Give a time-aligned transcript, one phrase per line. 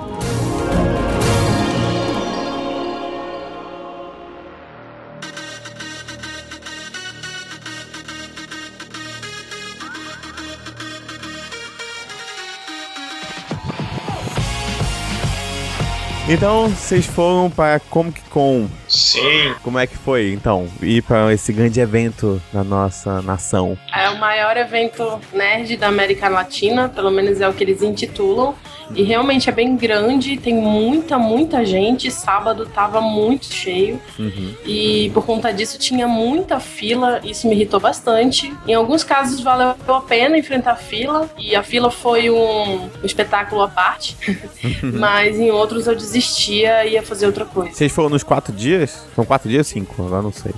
[16.31, 18.67] Então, vocês foram para Comic Con.
[18.99, 19.55] Sim.
[19.63, 23.77] Como é que foi, então, ir para esse grande evento da nossa nação?
[23.93, 28.55] É o maior evento nerd da América Latina, pelo menos é o que eles intitulam.
[28.95, 32.09] E realmente é bem grande, tem muita, muita gente.
[32.09, 34.01] Sábado tava muito cheio.
[34.17, 34.53] Uhum.
[34.65, 38.53] E por conta disso tinha muita fila, isso me irritou bastante.
[38.67, 42.89] Em alguns casos valeu a pena enfrentar a fila, e a fila foi um, um
[43.03, 44.17] espetáculo à parte.
[44.81, 47.73] Mas em outros eu desistia e ia fazer outra coisa.
[47.73, 48.88] Vocês foram nos quatro dias?
[49.15, 50.05] São quatro dias ou cinco?
[50.05, 50.53] Agora não sei.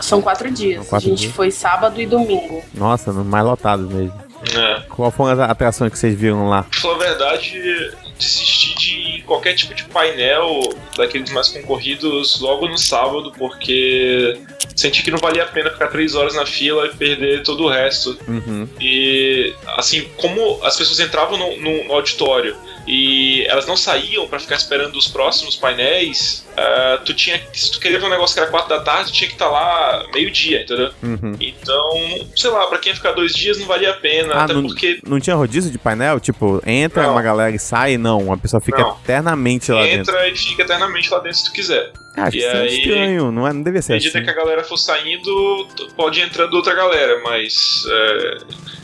[0.00, 0.76] São quatro dias.
[0.80, 1.32] São quatro a gente dias.
[1.34, 2.62] foi sábado e domingo.
[2.74, 4.26] Nossa, no- mais lotado mesmo.
[4.54, 4.82] É.
[4.90, 6.64] Qual foram as atrações que vocês viram lá?
[6.64, 10.60] Pra falar a verdade, desisti de qualquer tipo de painel
[10.96, 14.38] daqueles mais concorridos logo no sábado, porque
[14.74, 17.68] senti que não valia a pena ficar três horas na fila e perder todo o
[17.68, 18.16] resto.
[18.28, 18.68] Uhum.
[18.78, 22.54] E assim, como as pessoas entravam no- no auditório
[22.86, 27.40] e elas não saíam pra ficar esperando os próximos painéis, ah, tu tinha.
[27.52, 29.48] Se tu queria ver um negócio que era quatro da tarde, tu tinha que estar
[29.48, 30.90] lá meio-dia, entendeu?
[31.02, 31.36] Uhum.
[31.40, 31.90] Então,
[32.34, 34.62] sei lá, pra quem ia ficar dois dias não valia a pena, Ah, até não,
[34.62, 36.20] porque não tinha rodízio de painel?
[36.20, 37.12] Tipo, entra Não.
[37.12, 37.96] uma galera e sai?
[37.98, 38.96] Não, a pessoa fica Não.
[39.02, 40.12] eternamente lá dentro.
[40.14, 41.92] entra e fica eternamente lá dentro se tu quiser.
[42.16, 44.24] Acho E é aí- estranho, não, é, não devia À ser medida assim.
[44.24, 48.38] que a galera for saindo, pode ir entrando outra galera, mas é,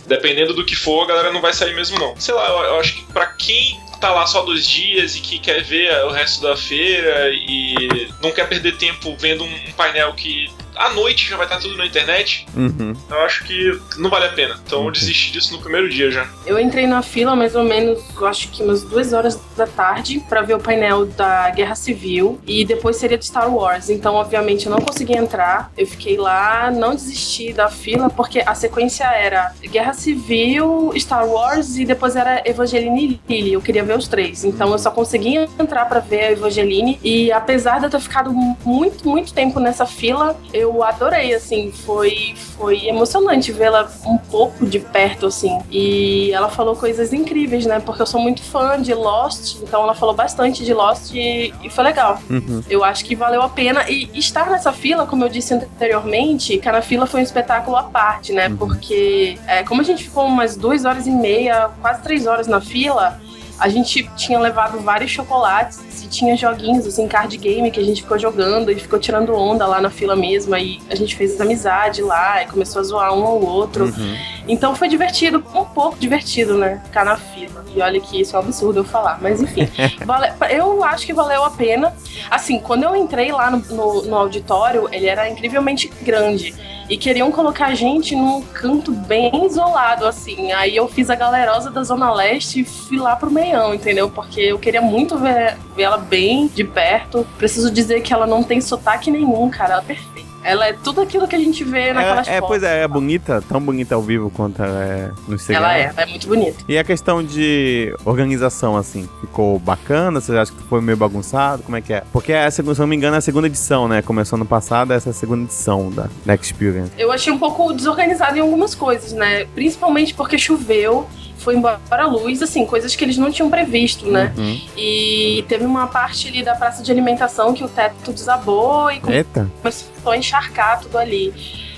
[0.07, 2.15] dependendo do que for, a galera não vai sair mesmo não.
[2.21, 5.39] Sei lá, eu, eu acho que pra quem tá lá só dois dias e que
[5.39, 10.51] quer ver o resto da feira e não quer perder tempo vendo um painel que
[10.77, 12.95] à noite já vai estar tudo na internet, Uhum.
[13.11, 14.59] eu acho que não vale a pena.
[14.67, 15.01] Então eu Ok.
[15.01, 16.27] desisti disso no primeiro dia já.
[16.47, 20.23] Eu entrei na fila mais ou menos, eu acho que umas duas horas da tarde
[20.29, 23.91] pra ver o painel da Guerra Civil e depois seria de Star Wars.
[23.91, 25.71] Então, obviamente, eu não consegui entrar.
[25.77, 31.77] Eu fiquei lá, não desisti da fila porque a sequência era Guerra Civil, Star Wars
[31.77, 33.53] e depois era Evangeline e Lily.
[33.53, 34.45] Eu queria ver os três.
[34.45, 38.33] Então, eu só consegui entrar pra ver a Evangeline e apesar de eu ter ficado
[38.33, 44.79] muito, muito tempo nessa fila, eu adorei, assim, foi, foi emocionante vê-la um pouco de
[44.79, 45.59] perto, assim.
[45.71, 47.81] E ela falou coisas incríveis, né?
[47.81, 51.71] Porque eu sou muito fã de Lost, então ela falou bastante de Lost e, e
[51.71, 52.19] foi legal.
[52.29, 52.63] Uhum.
[52.69, 53.89] Eu acho que valeu a pena.
[53.89, 57.85] E estar nessa fila, como eu disse anteriormente, cara, a fila foi um espetáculo à
[57.85, 58.49] parte, né?
[58.49, 58.57] Uhum.
[58.57, 62.61] Porque é, como a gente ficou umas duas horas e meia, quase três horas na
[62.61, 63.21] fila,
[63.59, 68.03] a gente tinha levado vários chocolates e tinha joguinhos, assim, card game que a gente
[68.03, 70.55] ficou jogando e ficou tirando onda lá na fila mesmo.
[70.55, 73.85] Aí a gente fez amizade lá e começou a zoar um ao outro.
[73.85, 74.17] Uhum.
[74.49, 76.81] Então foi divertido, um pouco divertido, né?
[76.85, 77.65] Ficar na fila.
[77.75, 79.69] E olha que isso é um absurdo eu falar, mas enfim.
[80.05, 81.95] vale- eu acho que valeu a pena.
[82.31, 86.55] Assim, quando eu entrei lá no, no- no auditório, ele era incrivelmente grande.
[86.93, 90.53] E queriam colocar a gente num canto bem isolado, assim.
[90.53, 94.11] Aí eu fiz a galerosa da Zona Leste e fui lá pro meião, entendeu?
[94.11, 97.27] Porque eu queria muito ver, ver ela bem de perto.
[97.39, 99.73] Preciso dizer que ela não tem sotaque nenhum, cara.
[99.73, 100.22] Ela é perfeita.
[100.45, 103.43] Ela é tudo aquilo que a gente vê naquelas É, é, pois é, é bonita,
[103.49, 105.65] tão bonita ao vivo quanto ela é no Instagram.
[105.65, 106.65] Ela é, ela é muito bonita.
[106.69, 110.21] E a questão de organização, assim, ficou bacana?
[110.21, 111.63] Você acha que foi meio bagunçado?
[111.63, 112.03] Como é que é?
[112.13, 114.03] Porque, é a se não me engano, é a segunda edição, né?
[114.03, 116.93] Começou ano passado, essa é a segunda edição da, da Experience.
[116.99, 119.45] Eu achei um pouco desorganizado em algumas coisas, né?
[119.55, 121.07] Principalmente porque choveu,
[121.43, 124.33] foi embora a luz, assim, coisas que eles não tinham previsto, né?
[124.37, 124.61] Uhum.
[124.77, 129.51] E teve uma parte ali da praça de alimentação que o teto desabou e Eita.
[129.61, 131.33] começou a encharcar tudo ali.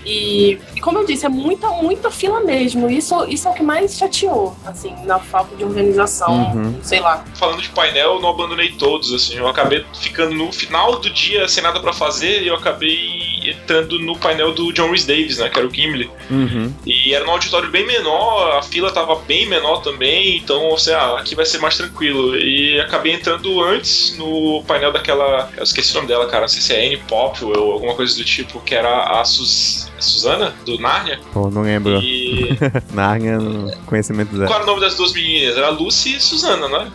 [0.06, 2.90] E, e como eu disse, é muita, muita fila mesmo.
[2.90, 6.75] Isso, isso é o que mais chateou, assim, na falta de organização, Uhum.
[6.82, 7.25] sei lá.
[7.34, 9.37] Falando de painel, eu não abandonei todos, assim.
[9.37, 13.99] Eu acabei ficando no final do dia sem nada pra fazer e eu acabei entrando
[13.99, 15.49] no painel do John Rhys Davis, né?
[15.49, 16.11] Que era o Gimli.
[16.31, 16.73] Uhum.
[16.87, 20.99] E era num auditório bem menor, a fila tava bem menor também, então, ou seja,
[20.99, 22.37] ah, aqui vai ser mais tranquilo.
[22.37, 25.50] E acabei entrando antes no painel daquela.
[25.56, 28.17] Eu esqueci o nome dela, cara, não sei se é Anne Popwell ou alguma coisa
[28.17, 31.20] do tipo, que era a Sus, Suzana, do Narnia.
[31.32, 32.00] Pô, não lembro.
[32.02, 32.56] E.
[32.93, 34.46] Narnia, no conhecimento zero.
[34.46, 35.56] Qual era o nome das duas meninas?
[35.56, 36.91] Era Lucy e Suzana, não é?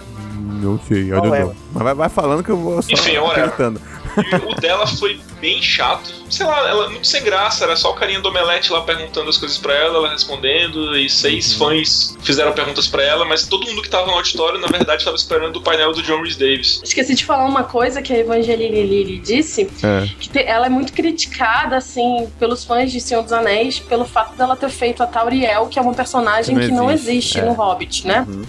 [0.62, 1.56] Não sei, olha lembro.
[1.74, 3.80] Mas vai, vai falando que eu vou só Enfim, acreditando.
[4.18, 6.14] E o dela foi bem chato.
[6.30, 7.64] Sei lá, ela muito sem graça.
[7.64, 10.98] Era só o carinha do Omelete lá perguntando as coisas pra ela, ela respondendo.
[10.98, 11.70] E seis Uhum.
[11.70, 15.16] fãs fizeram perguntas pra ela, mas todo mundo que tava no auditório, na verdade, tava
[15.16, 16.82] esperando o painel do John Rhys Davis.
[16.84, 20.08] Esqueci de falar uma coisa que a Evangeline Lilly disse, É.
[20.20, 24.36] que te- ela é muito criticada, assim, pelos fãs de Senhor dos Anéis, pelo fato
[24.36, 27.40] dela ter feito a Tauriel, que é uma personagem Que não que não existe, existe
[27.40, 27.44] é.
[27.46, 28.26] no Hobbit, né?
[28.28, 28.44] Uhum.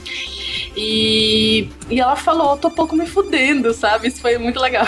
[0.76, 4.08] E, e ela falou, tô pouco me fudendo, sabe?
[4.08, 4.87] Isso foi muito legal.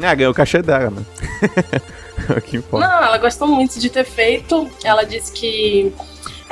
[0.00, 1.04] é, ganhou o cachê dela, né?
[2.80, 4.68] Não, ela gostou muito de ter feito.
[4.84, 5.92] Ela disse que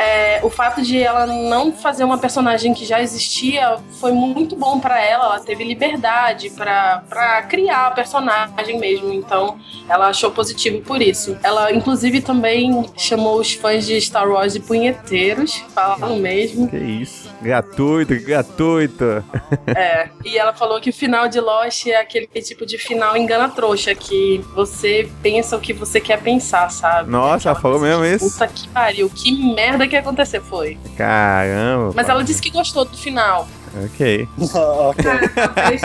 [0.01, 4.81] é, o fato de ela não fazer uma personagem que já existia foi muito bom
[4.81, 5.27] pra ela.
[5.27, 9.13] Ela teve liberdade pra pra criar a personagem mesmo.
[9.13, 9.59] Então,
[9.89, 11.37] ela achou positivo por isso.
[11.43, 15.63] Ela, inclusive, também chamou os fãs de Star Wars de punheteiros.
[15.75, 16.69] Falam mesmo.
[16.69, 17.29] Que isso.
[17.43, 19.05] Gratuito, gratuito.
[19.67, 20.09] É.
[20.25, 24.41] E ela falou que o final de Lost é aquele tipo de final engana-trouxa, que
[24.55, 27.11] você pensa o que você quer pensar, sabe?
[27.11, 28.31] Nossa, ela falou mesmo isso?
[28.31, 30.79] Puta que pariu, que merda que ia acontecer foi.
[30.97, 31.93] Caramba.
[31.95, 33.47] Mas ela disse que gostou do final.
[33.85, 34.29] Ok.
[35.03, 35.81] Cara, eu acabei,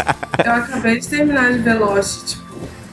[0.46, 2.46] eu acabei de terminar de ver Lost, tipo,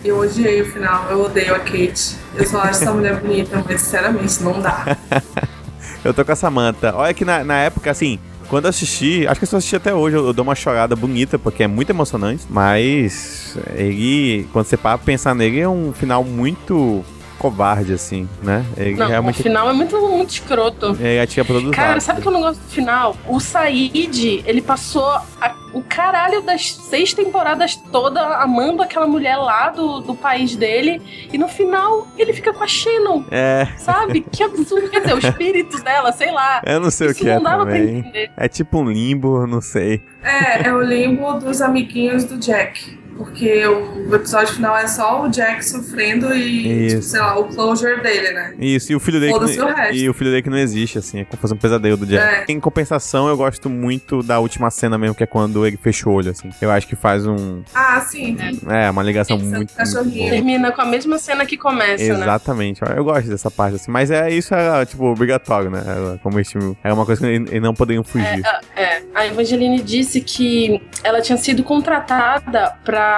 [0.04, 2.16] eu odiei o final, eu odeio a Kate.
[2.34, 4.96] Eu só acho essa mulher bonita, mas sinceramente não dá.
[6.04, 6.92] Eu tô com a Samantha.
[6.96, 8.18] Olha que na, na época, assim,
[8.48, 10.96] quando eu assisti, acho que se eu assistir até hoje, eu, eu dou uma chorada
[10.96, 12.44] bonita, porque é muito emocionante.
[12.50, 17.04] Mas ele, quando você para pensar nele, é um final muito
[17.42, 18.64] covarde, assim, né?
[18.76, 20.96] Ele Não, realmente o final é muito, muito escroto.
[21.22, 22.04] atira pra todos os Cara, lados.
[22.04, 23.16] sabe o que eu não gosto do final?
[23.26, 29.70] O Said, ele passou a- o caralho das seis temporadas toda amando aquela mulher lá
[29.70, 31.00] do, do país dele.
[31.32, 34.20] E no final, ele fica com a Shannon, É, sabe?
[34.30, 34.88] Que absurdo.
[34.90, 36.62] Quer dizer, o espírito dela, sei lá.
[36.64, 37.98] eu não sei Isso o que é não dava pra também.
[37.98, 38.30] entender.
[38.36, 40.02] É tipo um limbo, não sei.
[40.22, 43.00] É, é o limbo dos amiguinhos do Jack.
[43.24, 48.02] Porque o episódio final é só o Jack sofrendo e, tipo, sei lá, o closure
[48.02, 48.54] dele, né?
[48.58, 49.32] Isso, e o filho dele.
[49.32, 49.94] Que, o resto.
[49.94, 52.50] e o filho dele que não existe, assim, é como fazer um pesadelo do Jack.
[52.50, 52.52] É.
[52.52, 56.12] Em compensação, eu gosto muito da última cena mesmo, que é quando ele fecha o
[56.12, 56.50] olho, assim.
[56.60, 57.62] Eu acho que faz um.
[57.74, 58.36] Ah, sim.
[58.68, 59.56] É, uma ligação é o muito.
[59.56, 60.18] muito cachorrinho.
[60.18, 60.30] boa.
[60.30, 62.22] Termina com a mesma cena que começa, né?
[62.22, 65.82] Exatamente, eu gosto dessa parte assim, mas é isso era tipo obrigatório, né?
[65.86, 68.42] Era, como tinham- era uma coisa que eles não poderiam fugir.
[68.76, 73.11] É, a Evangeline disse que ela tinha sido contratada pra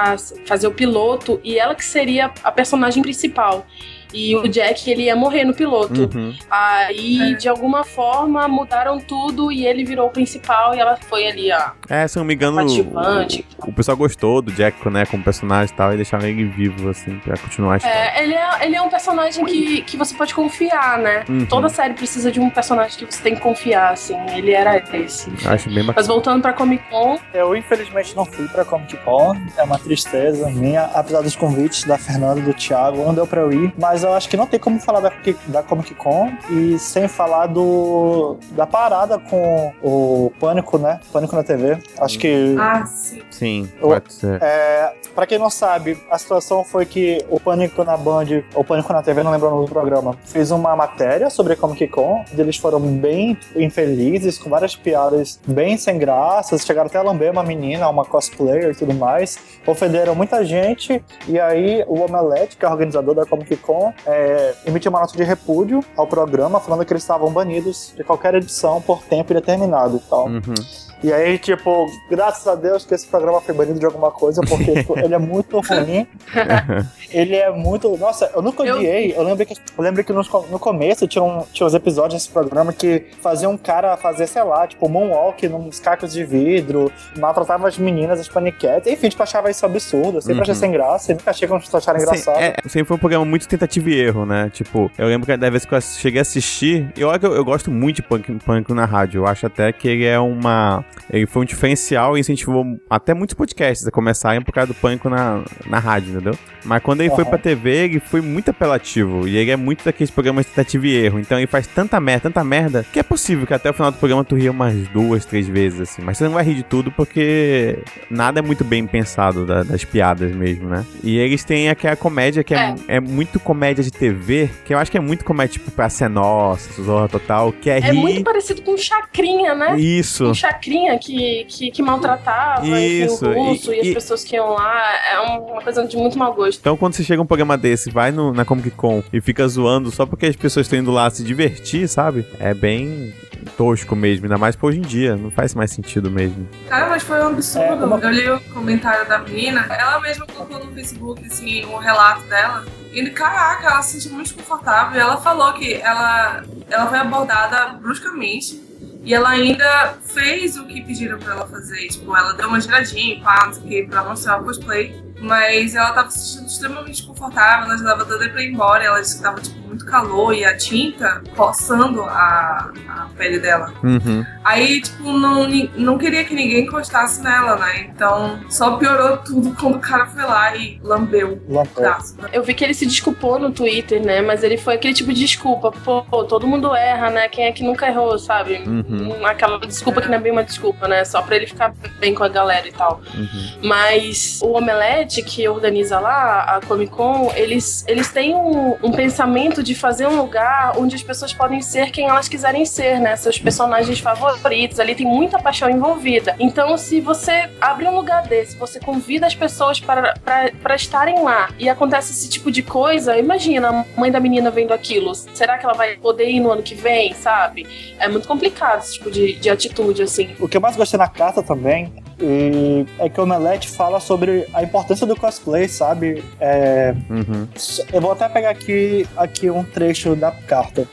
[0.47, 3.67] fazer o piloto e ela que seria a personagem principal.
[4.15, 6.09] E o Jack, ele ia morrer no piloto.
[6.15, 6.33] Uhum.
[6.51, 7.35] Aí, É.
[7.35, 11.73] de alguma forma, mudaram tudo e ele virou o principal e ela foi ali a
[11.89, 15.75] É, se eu não me engano, o, o pessoal gostou do Jack, né, como personagem
[15.75, 17.97] e tal, e deixaram ele vivo, assim, pra continuar a história.
[17.97, 21.25] É, ele é, ele é um personagem que, que você pode confiar, né?
[21.29, 21.47] Uhum.
[21.47, 24.17] Toda série precisa de um personagem que você tem que confiar, assim.
[24.35, 25.29] Ele era esse.
[25.45, 25.95] Eu Acho bem bacana.
[25.97, 30.49] Mas voltando pra Comic Con, Eu infelizmente não fui pra Comic Con, é uma tristeza
[30.51, 34.04] minha, apesar dos convites da Fernanda e do Thiago, não deu pra eu ir, mas
[34.05, 35.13] eu acho que não tem como falar da,
[35.47, 41.01] da Comic Con e sem falar do da parada com o Pânico, né?
[41.13, 41.79] Pânico na TV.
[41.99, 43.23] Acho que Ah, sim.
[43.31, 44.41] Sim, pode ser.
[44.43, 48.93] é, pra quem não sabe, a situação foi que o Pânico na Band, ou Pânico
[48.93, 52.25] na TV, não lembro o nome do programa, fez uma matéria sobre a Comic Con,
[52.37, 57.43] eles foram bem infelizes, com várias piadas bem sem graça, chegaram até a lamber uma
[57.43, 62.69] menina, uma cosplayer e tudo mais, ofenderam muita gente, e aí o Omelete, que é
[62.69, 66.93] o organizador da Comic Con, é, emitiu uma nota de repúdio ao programa, falando que
[66.93, 70.27] eles estavam banidos de qualquer edição por tempo indeterminado e tal.
[70.27, 70.84] Uhum.
[71.03, 74.73] E aí, tipo, graças a Deus que esse programa foi banido de alguma coisa, porque
[74.81, 76.07] tipo, ele é muito ruim.
[77.11, 77.97] ele é muito.
[77.97, 79.13] Nossa, eu nunca Eu- odiei.
[79.17, 82.33] Eu, lembro que, eu lembro que no, no começo tinha, um, tinha uns episódios desse
[82.33, 87.69] programa que fazia um cara fazer, sei lá, tipo, moonwalk nos cacos de vidro, maltratava
[87.69, 88.91] as meninas, as paniquetes.
[88.93, 90.19] Enfim, tipo, achava isso absurdo.
[90.19, 90.43] Eu sempre Uhum.
[90.43, 91.13] achei sem graça.
[91.13, 92.39] e Nunca achei que vocês acharam engraçado.
[92.39, 94.51] é, sempre foi um programa muito tentativa e erro, né?
[94.53, 97.35] Tipo, eu lembro que da vez que eu cheguei a assistir, e olha que eu,
[97.35, 99.21] eu gosto muito de punk, punk na rádio.
[99.23, 100.85] Eu acho até que ele é uma.
[101.11, 105.09] Ele foi um diferencial e incentivou até muitos podcasts a começarem por causa do pânico
[105.11, 106.35] na, na rádio, entendeu?
[106.65, 107.31] Mas quando ele foi Aham.
[107.31, 109.29] pra TV, ele foi muito apelativo.
[109.29, 111.19] E ele é muito daqueles programas de tentativa e erro.
[111.21, 113.99] Então ele faz tanta merda, tanta merda, que é possível que até o final do
[113.99, 116.03] programa tu ria umas duas, três vezes, assim.
[116.03, 117.79] Mas você não vai rir de tudo porque
[118.11, 120.85] nada é muito bem pensado da- das piadas mesmo, né?
[121.03, 124.91] E eles têm aquela comédia que é, é muito comédia de TV, que eu acho
[124.91, 127.93] que é muito comédia, tipo, pra ser nossa, Zorra Total, que é, é rir.
[127.99, 129.79] muito parecido com Chacrinha, né?
[129.79, 130.31] Isso.
[130.31, 134.25] Um Chacrinha que, que, que maltratava Isso, enfim, o russo e- e, as e- pessoas
[134.25, 134.83] que iam lá.
[135.13, 136.59] É uma coisa de muito mau gosto.
[136.61, 139.91] Então, quando você chega um programa desse, vai no, na Comic Con e fica zoando
[139.91, 142.27] só porque as pessoas estão indo lá se divertir, sabe?
[142.39, 143.13] É bem.
[143.59, 145.17] tosco mesmo, ainda mais pra hoje em dia.
[145.17, 146.49] Não faz mais sentido mesmo.
[146.69, 147.83] Cara, mas foi um absurdo.
[147.83, 151.77] É, uma- Eu li o comentário da menina, ela mesma colocou no Facebook, assim, um
[151.77, 152.65] relato dela.
[152.93, 154.97] E, caraca, ela se sentiu muito desconfortável.
[154.97, 158.63] E ela falou que ela, ela foi abordada bruscamente.
[159.05, 161.89] E ela ainda fez o que pediram pra ela fazer.
[161.89, 164.99] Tipo, ela deu uma giradinha, pá, não sei o que, pra mostrar o cosplay.
[165.21, 168.83] Mas ela tava se sentindo extremamente desconfortável, ela já tava dando pra ir embora.
[168.83, 173.73] Ela disse que tava, tipo, muito calor e a tinta roçando a, a pele dela.
[173.83, 174.25] Uhum.
[174.45, 177.89] Aí, tipo, não, não queria que ninguém encostasse nela, né?
[177.93, 182.17] Então, só piorou tudo quando o cara foi lá e lambeu o braço.
[182.21, 182.29] né?
[182.33, 184.23] Eu vi que ele se desculpou no Twitter, né?
[184.23, 185.73] Mas ele foi aquele tipo de desculpa.
[185.73, 187.29] Pô, todo mundo erra, né?
[187.29, 188.63] Quem é que nunca errou, sabe?
[188.67, 188.85] Uhum.
[188.89, 191.05] Hum, Aquela desculpa que não é bem uma desculpa, né?
[191.05, 193.01] Só pra ele ficar bem com a galera e tal.
[193.15, 193.59] Uhum.
[193.63, 199.63] Mas o Omelete, que organiza lá a Comic Con, eles, eles têm um, um pensamento
[199.65, 203.17] de fazer um lugar onde as pessoas podem ser quem elas quiserem ser, né?
[203.17, 204.79] Seus personagens favoritos.
[204.79, 206.37] Ali tem muita paixão envolvida.
[206.39, 211.49] Então, se você abre um lugar desse, você convida as pessoas para, para, estarem lá
[211.59, 215.15] e acontece esse tipo de coisa, imagina a mãe da menina vendo aquilo.
[215.15, 217.67] Será que ela vai poder ir no ano que vem, sabe?
[217.99, 220.37] É muito complicado esse tipo de, de atitude, assim.
[220.39, 224.47] O que eu mais gostei na carta também e é que o Omelete fala sobre
[224.55, 226.25] a importância do cosplay, sabe?
[226.41, 227.47] É, Uhum.
[227.93, 230.87] eu vou até pegar aqui, aqui um trecho da carta.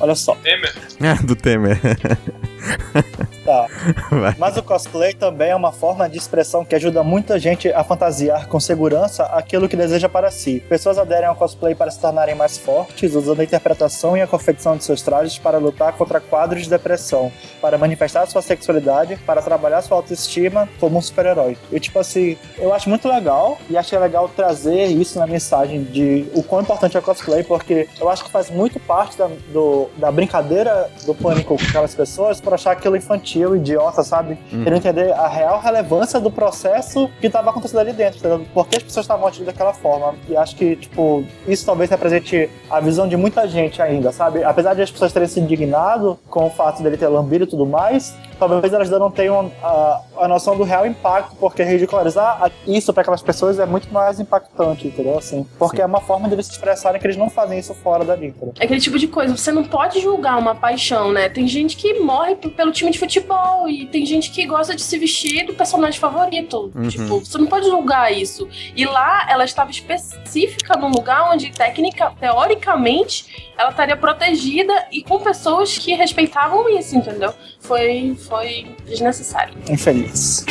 [0.00, 0.72] Olha só, Temer?
[1.24, 1.78] Do Temer.
[3.48, 3.66] tá.
[4.38, 8.46] Mas o cosplay também é uma forma de expressão que ajuda muita gente a fantasiar
[8.46, 10.62] com segurança aquilo que deseja para si.
[10.68, 14.76] Pessoas aderem ao cosplay para se tornarem mais fortes, usando a interpretação e a confecção
[14.76, 19.80] de seus trajes para lutar contra quadros de depressão, para manifestar sua sexualidade, para trabalhar
[19.82, 21.56] sua autoestima como um super-herói.
[21.72, 26.26] E tipo assim, eu acho muito legal e achei legal trazer isso na mensagem de
[26.34, 29.88] o quão importante é o cosplay, porque eu acho que faz muito parte da, do-
[29.96, 34.38] da brincadeira do pânico com aquelas pessoas por achar aquilo infantil, idiota, sabe?
[34.52, 34.64] Hum.
[34.64, 38.46] Querer entender a real relevância do processo que estava acontecendo ali dentro, entendeu?
[38.52, 40.14] Por que as pessoas estavam agindo daquela forma.
[40.28, 44.44] E acho que, tipo, isso talvez represente a visão de muita gente ainda, sabe?
[44.44, 47.66] Apesar de as pessoas terem se indignado com o fato dele ter lambido e tudo
[47.66, 52.92] mais, talvez elas ainda não tenham a, a noção do real impacto, porque ridicularizar isso
[52.92, 55.18] para aquelas pessoas é muito mais impactante, entendeu?
[55.18, 58.04] Assim, porque é uma forma de eles se expressarem que eles não fazem isso fora
[58.04, 58.54] dali, entendeu?
[58.58, 61.28] É aquele tipo de coisa, você não pode julgar uma paixão, né?
[61.28, 64.98] Tem gente que morre pelo time de futebol e tem gente que gosta de se
[64.98, 66.70] vestir do personagem favorito.
[66.74, 66.88] Uhum.
[66.88, 68.48] Tipo, você não pode julgar isso.
[68.74, 75.18] E lá ela estava específica num lugar onde, técnica, teoricamente, ela estaria protegida e com
[75.18, 77.34] pessoas que respeitavam isso, entendeu?
[77.60, 79.54] Foi, foi desnecessário.
[79.68, 80.44] Infeliz.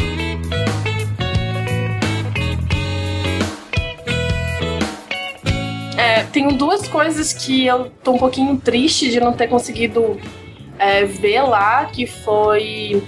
[5.98, 10.20] É, tenho duas coisas que eu tô um pouquinho triste de não ter conseguido
[10.78, 13.04] é, ver lá, que foi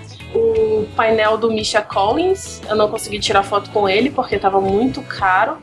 [0.99, 2.61] painel do Misha Collins.
[2.67, 5.57] Eu não consegui tirar foto com ele porque tava muito caro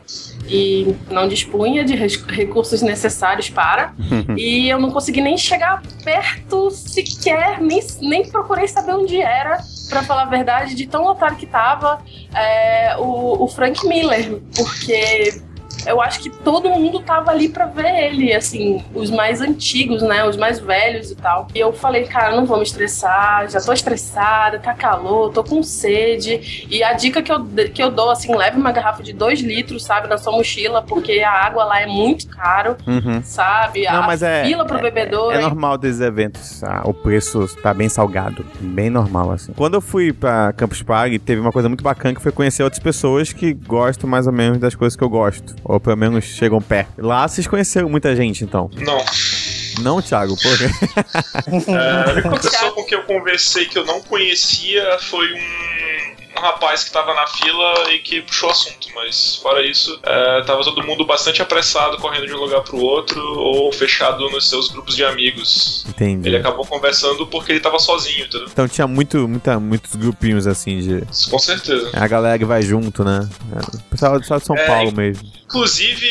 [0.49, 3.95] e não dispunha de recursos necessários para.
[4.35, 9.59] e eu não consegui nem chegar perto sequer, nem, nem procurei saber onde era.
[9.91, 12.01] Pra falar a verdade, de tão lotado que tava
[12.35, 15.41] é, o, o Frank Miller, porque
[15.87, 20.25] eu acho que todo mundo tava ali pra ver ele, assim, os mais antigos, né,
[20.25, 21.47] os mais velhos e tal.
[21.55, 25.63] E eu falei, cara, não vou me estressar, já tô estressada, tá calor, tô com
[25.63, 26.67] sede.
[26.71, 29.85] E a dica que eu, que eu dou, assim, leve uma garrafa de 2 litros,
[29.85, 33.23] sabe, na sua mochila, porque a água lá é muito caro, Uhum.
[33.23, 33.85] sabe?
[33.85, 35.35] Não, a mas é- fila pro bebedouro.
[35.37, 39.53] É normal desses eventos, ah, o preço tá bem salgado, bem normal assim.
[39.53, 42.83] Quando eu fui pra Campus Party, teve uma coisa muito bacana que foi conhecer outras
[42.83, 46.61] pessoas que gostam mais ou menos das coisas que eu gosto, ou pelo menos chegam
[46.61, 46.91] perto.
[46.99, 48.71] Lá vocês conheceram muita gente, então.
[48.75, 49.05] Não.
[49.83, 50.67] Não, Thiago, por quê?
[51.69, 55.39] É, a única pessoa com quem eu conversei que eu não conhecia foi um,
[56.37, 60.63] um rapaz que tava na fila e que puxou assunto, mas fora isso, é, tava
[60.63, 64.97] todo mundo bastante apressado, correndo de um lugar pro outro ou fechado nos seus grupos
[64.97, 65.85] de amigos.
[65.89, 66.29] Entendi.
[66.29, 68.49] Ele acabou conversando porque ele tava sozinho, entendeu?
[68.51, 71.31] Então tinha muito, muita, muitos grupinhos assim de.
[71.31, 71.91] Com certeza.
[71.93, 73.29] A galera que vai junto, né?
[73.53, 75.29] É, O pessoal de São É, Paulo mesmo.
[75.45, 76.07] Inclusive,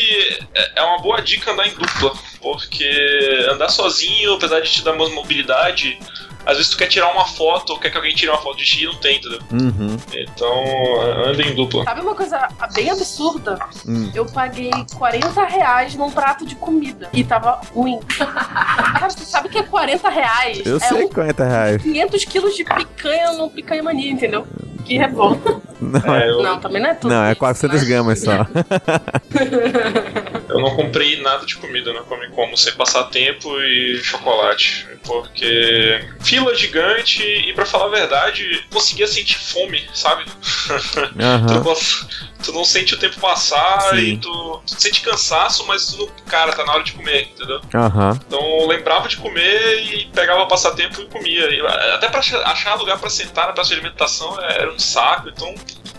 [0.54, 4.92] é é uma boa dica andar em dupla, porque andar sozinho, apesar de te dar
[4.92, 5.98] mais mobilidade,
[6.46, 8.64] às vezes tu quer tirar uma foto ou quer que alguém tire uma foto de
[8.64, 9.40] ti e não tem, entendeu?
[9.52, 9.96] Uhum.
[10.14, 11.82] Então, anda em dupla.
[11.84, 13.58] Sabe uma coisa bem absurda?
[13.86, 14.10] Hum.
[14.14, 17.98] Eu paguei 40 reais num prato de comida e tava ruim.
[18.16, 20.64] Cara, você sabe o que é 40 reais?
[20.64, 21.82] Eu é sei um 40 reais.
[21.82, 24.46] 500 quilos de picanha no picanha mania, entendeu?
[24.84, 25.60] Que revolta.
[25.78, 27.12] Não, É, eu, Não, também não é tudo.
[27.12, 27.86] não é isso, 400 né?
[27.88, 28.32] gramas só.
[30.56, 34.86] eu não comprei nada de comida na Comic Con, sem passar tempo e chocolate.
[35.04, 40.24] Porque fila gigante e pra falar a verdade, conseguia sentir fome, sabe?
[41.20, 41.46] Aham.
[41.46, 41.74] tu, não,
[42.42, 43.96] tu não sente o tempo passar Sim.
[43.98, 46.06] e tu, tu sente cansaço, mas tu não.
[46.26, 47.60] Cara, tá na hora de comer, entendeu?
[47.72, 48.18] Aham.
[48.26, 51.48] Então eu lembrava de comer e pegava passatempo e comia.
[51.50, 51.60] E,
[51.94, 55.54] até pra achar- lugar pra sentar na praça de alimentação era um saco, então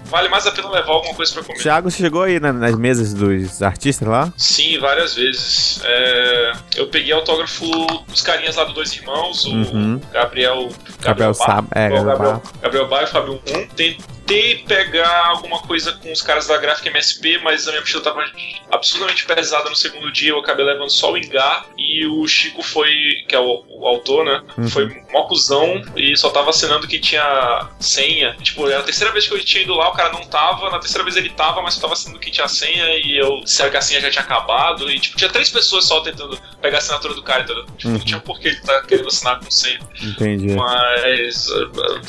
[0.10, 1.60] vale mais a pena levar alguma coisa pra comer.
[1.60, 4.32] Thiago, você chegou aí na- nas mesas dos artistas lá?
[4.38, 5.82] Sim, várias vezes.
[5.84, 7.66] É, eu peguei autógrafo
[8.08, 10.02] dos carinhas lá do Dois Irmãos, o Uhum.
[10.12, 10.70] Gabriel.
[11.02, 14.17] Gabriel Sab- é, Gabriel Gabriel, Gabriel Bar e o Fábio 1.
[14.28, 18.26] Tentei pegar alguma coisa com os caras da gráfica MSP, mas a minha mochila tava
[18.70, 20.32] absurdamente pesada no segundo dia.
[20.32, 22.92] Eu acabei levando só o Engar e o Chico foi,
[23.28, 24.44] que é o, o autor, né?
[24.58, 24.68] Uhum.
[24.70, 28.36] Foi mó cuzão e só tava assinando quem tinha senha.
[28.42, 30.70] Tipo, era a terceira vez que eu tinha ido lá, o cara não tava.
[30.70, 33.72] Na terceira vez ele tava, mas só tava assinando quem tinha senha e eu disseram
[33.72, 34.92] que a senha já tinha acabado.
[34.92, 37.66] E, tipo, tinha três pessoas só tentando pegar a assinatura do cara, entendeu?
[37.78, 37.94] Tipo, Uhum.
[37.94, 39.80] não tinha por que ele tá querendo assinar com senha.
[40.04, 40.54] Entendi.
[40.54, 41.48] Mas,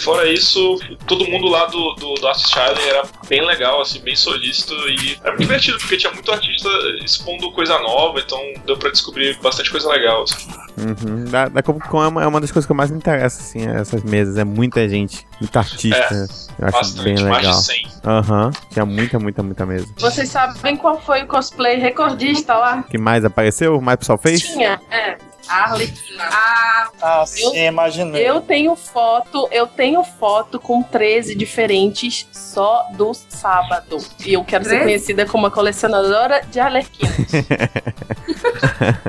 [0.02, 4.16] fora isso, todo mundo lá do, do, do Artist Island era bem legal, assim, bem
[4.16, 6.68] solícito e era muito divertido, porque tinha muito artista
[7.04, 10.22] expondo coisa nova, então deu pra descobrir bastante coisa legal.
[10.22, 10.48] assim.
[10.78, 11.24] Uhum.
[11.24, 13.40] Da, da Comic Con é uma, é uma das coisas que eu mais me interessa,
[13.40, 14.36] assim, essas mesas.
[14.36, 16.26] É muita gente, muita artista.
[16.58, 17.58] eu acho bem Bastante, mais legal.
[17.58, 17.86] de 100.
[18.04, 18.50] Aham.
[18.72, 19.86] Tinha muita, muita, muita mesa.
[19.98, 22.82] Vocês sabem qual foi o cosplay recordista lá?
[22.84, 23.76] Que mais apareceu?
[23.76, 24.40] O mais pessoal fez?
[24.42, 25.18] Tinha, é.
[25.48, 26.24] A Arlequina.
[26.30, 28.28] Ah, Ah, sim, imaginei.
[28.28, 33.96] Eu tenho foto, eu tenho foto com 13 diferentes só do sábado.
[34.24, 34.84] E eu quero ser 13?
[34.84, 37.08] conhecida como a colecionadora de Arlequina.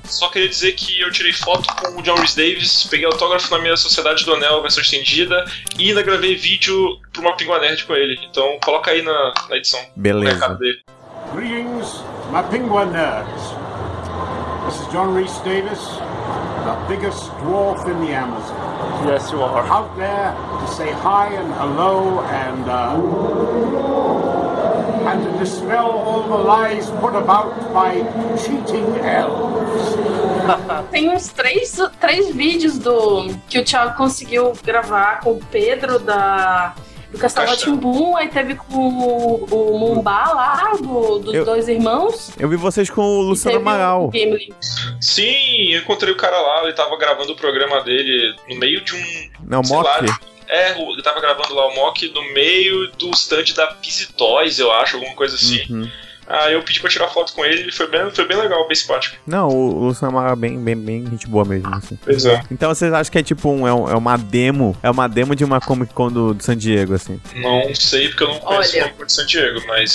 [0.05, 3.60] Só queria dizer que eu tirei foto com o John Rhys Davis, peguei autógrafo na
[3.62, 5.46] minha Sociedade do Anel, versão estendida,
[5.77, 8.19] e ainda gravei vídeo pra uma Pingua Nerd com ele.
[8.29, 10.50] Então coloca aí na, na edição Beleza.
[10.55, 10.79] dele.
[11.34, 13.53] Greetings, my penguin nerds.
[14.65, 15.79] This is John Reese Davis,
[16.65, 18.58] the biggest dwarf in the Amazon.
[19.08, 19.65] Yes, you are.
[19.67, 22.95] Out there to say hi and hello and uh,
[25.10, 28.01] and to dispel all the lies put about by
[28.38, 29.95] cheating elves.
[30.91, 36.73] Tem uns três, três vídeos do que o Thiago conseguiu gravar com o Pedro da.
[37.12, 37.58] Do Castelo.
[37.58, 42.32] Timbum, aí teve com o, o Mumbá lá, do, dos Eu- dois irmãos.
[42.39, 44.10] Eu vi vocês com o Luciano Amaral.
[45.02, 48.93] Sim, eu encontrei o cara lá, ele tava gravando o programa dele no meio de
[48.95, 49.84] um Não, sei lá,
[50.48, 54.58] É, o- ele tava gravando lá o mock no meio do stand da Pizzy Toys,
[54.60, 55.62] eu acho, alguma coisa assim.
[55.69, 55.89] Uhum.
[56.30, 58.76] Aí eu pedi pra tirar foto com ele, ele foi bem, foi bem legal, bem
[58.76, 59.18] simpático.
[59.26, 61.98] Não, o Luciano Amaral é bem, bem, bem gente boa mesmo, assim.
[62.04, 62.42] Pois é.
[62.52, 64.78] Então vocês acham que é tipo um, é, um- é uma demo?
[64.84, 67.20] É uma demo de uma Comic Con do, do San Diego, assim.
[67.36, 68.86] Não sei porque eu não conheço Olha.
[68.86, 69.92] o Comic de San Diego, mas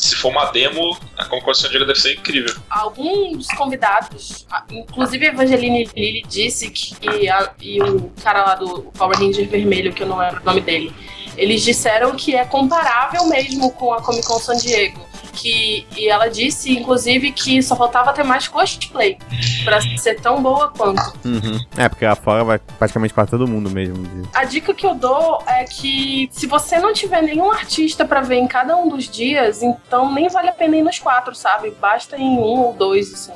[0.00, 2.54] se for uma demo, a Comic Con de San Diego deve ser incrível.
[2.70, 8.82] alguns dos convidados, inclusive a Evangeline Lilly disse que a- e o cara lá do
[8.96, 10.94] Power Ranger Vermelho, que eu não lembro o nome dele,
[11.36, 15.09] eles disseram que é comparável mesmo com a Comic Con San Diego.
[15.32, 19.18] Que, e ela disse, inclusive, que só faltava ter mais cosplay
[19.64, 21.02] pra ser tão boa quanto.
[21.24, 21.58] Uhum.
[21.76, 24.28] É, porque lá fora vai praticamente pra todo mundo mesmo.
[24.34, 28.36] A dica que eu dou é que se você não tiver nenhum artista pra ver
[28.36, 31.70] em cada um dos dias, então nem vale a pena ir nos quatro, sabe?
[31.80, 33.32] Basta em um ou dois, assim.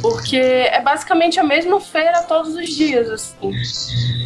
[0.00, 3.52] Porque é basicamente a mesma feira todos os dias, assim.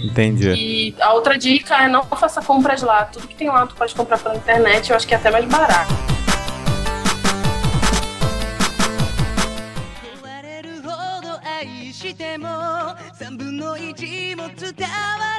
[0.04, 0.50] Entendi.
[0.50, 3.04] E a outra dica é não faça compras lá.
[3.04, 5.44] Tudo que tem lá tu pode comprar pela internet, eu acho que é até mais
[5.46, 5.92] barato.
[12.11, 14.87] しても3分の1も伝わ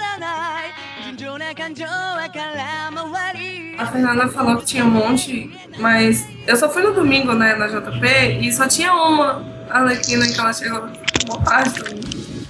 [0.00, 0.72] らない
[1.04, 7.68] 純情な感情は空回り A Fernanda falou que tinha um monte, mas eu só fui no domingo, né, na
[7.68, 10.88] JP, e só tinha uma Arlequina que ela chegou
[11.28, 11.80] uma parte.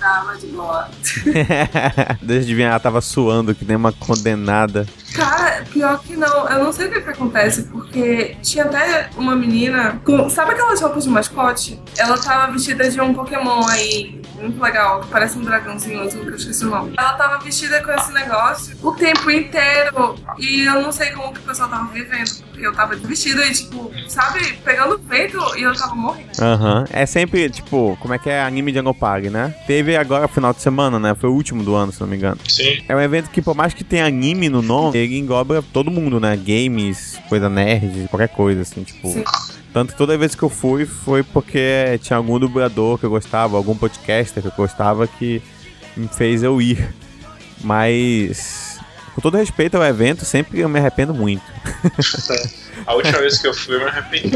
[0.00, 0.88] Tava de boa.
[1.04, 4.86] Deixa eu adivinhar, ela tava suando que nem uma condenada.
[5.13, 9.35] Cara, pior que não, eu não sei o que, que acontece, porque tinha até uma
[9.35, 10.29] menina com.
[10.29, 11.79] Sabe aquelas roupas de mascote?
[11.97, 16.29] Ela tava vestida de um Pokémon aí, muito legal, que parece um dragãozinho azul, que
[16.29, 16.93] eu esqueci o nome.
[16.97, 20.15] Ela tava vestida com esse negócio o tempo inteiro.
[20.39, 23.51] E eu não sei como que o pessoal tava vivendo, porque eu tava vestida e,
[23.51, 26.29] tipo, sabe, pegando vento e eu tava morrendo.
[26.41, 26.85] Aham.
[26.89, 29.53] É sempre, tipo, como é que é anime de Angopag, né?
[29.67, 31.15] Teve agora final de semana, né?
[31.15, 32.39] Foi o último do ano, se não me engano.
[32.47, 32.83] Sim.
[32.87, 36.19] É um evento que, por mais que tenha anime no nome, ele engloba todo mundo,
[36.19, 36.35] né?
[36.37, 39.09] Games, coisa nerd, qualquer coisa, assim, tipo.
[39.09, 39.23] Sim.
[39.73, 43.57] Tanto que toda vez que eu fui foi porque tinha algum dublador que eu gostava,
[43.57, 45.41] algum podcaster que eu gostava que
[45.97, 46.93] me fez eu ir.
[47.63, 48.79] Mas,
[49.15, 51.43] com todo respeito ao evento, sempre eu me arrependo muito.
[52.85, 54.29] A última vez que eu fui, eu me arrependi.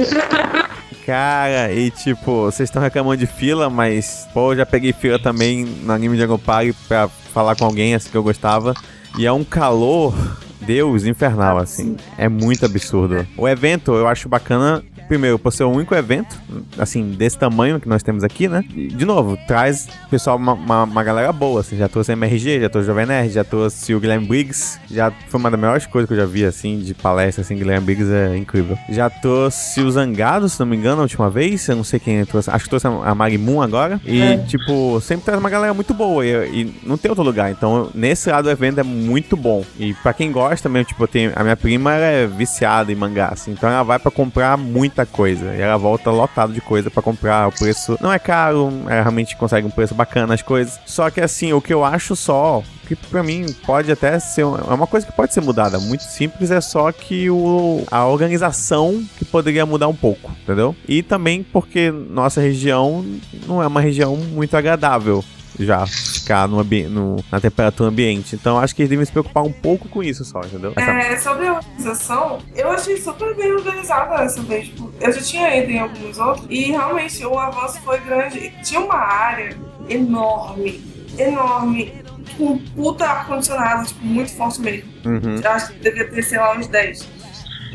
[1.05, 5.65] Cara, e tipo, vocês estão reclamando de fila, mas, pô, eu já peguei fila também
[5.65, 8.73] no anime Dragon Park pra falar com alguém, assim, que eu gostava.
[9.17, 10.13] E é um calor,
[10.61, 11.95] Deus, infernal, assim.
[12.17, 13.25] É muito absurdo.
[13.37, 14.83] O evento eu acho bacana.
[15.07, 16.37] Primeiro, por ser o único evento,
[16.77, 18.63] assim, desse tamanho que nós temos aqui, né?
[18.75, 21.77] E, de novo, traz pessoal, uma, uma, uma galera boa, assim.
[21.77, 24.79] Já trouxe a MRG, já trouxe o Jovem Nerd, já trouxe o Guilherme Briggs.
[24.91, 27.55] Já foi uma das melhores coisas que eu já vi, assim, de palestra, assim.
[27.55, 28.77] Guilherme Briggs é incrível.
[28.89, 31.67] Já trouxe o Zangado, se não me engano, a última vez.
[31.67, 32.49] Eu não sei quem trouxe.
[32.49, 33.99] Acho que trouxe a Marimun agora.
[34.05, 34.37] E, É.
[34.37, 36.25] tipo, sempre traz uma galera muito boa.
[36.25, 36.29] E,
[36.63, 37.49] e não tem outro lugar.
[37.51, 39.63] Então, nesse lado do evento é muito bom.
[39.79, 42.95] E pra quem gosta mesmo, tipo, eu tenho, a minha prima ela é viciada em
[42.95, 43.51] mangá, assim.
[43.51, 44.57] Então ela vai pra comprar
[44.97, 45.55] muita coisa.
[45.55, 47.47] E ela volta lotada de coisa pra comprar.
[47.47, 48.71] O preço não é caro.
[48.85, 50.79] Ela realmente consegue um preço bacana as coisas.
[50.85, 54.45] Só que, assim, o que eu acho só que pra mim pode até ser é
[54.45, 59.25] uma coisa que pode ser mudada, muito simples, é só que o, a organização que
[59.25, 60.73] poderia mudar um pouco, entendeu?
[60.87, 63.05] E também porque nossa região
[63.45, 65.21] não é uma região muito agradável
[65.59, 68.35] já ficar no, no- na temperatura ambiente.
[68.35, 70.73] Então acho que eles devem se preocupar um pouco com isso só, entendeu?
[70.75, 74.67] Essa- É, sobre a organização, eu achei super bem organizada dessa vez.
[74.67, 78.51] Tipo, Eu já tinha ido em alguns outros e realmente o avanço foi grande.
[78.63, 79.55] Tinha uma área
[79.89, 80.81] enorme,
[81.17, 81.93] enorme,
[82.37, 84.89] com um puta ar-condicionado, tipo, muito forte mesmo.
[85.05, 85.39] Uhum.
[85.43, 87.07] Acho que devia ter, sei lá, uns 10.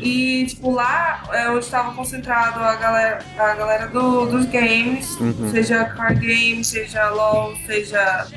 [0.03, 5.49] E, tipo, lá é onde estava concentrado a galera, a galera do, dos games, Uhum.
[5.51, 8.27] seja card game, seja LOL, seja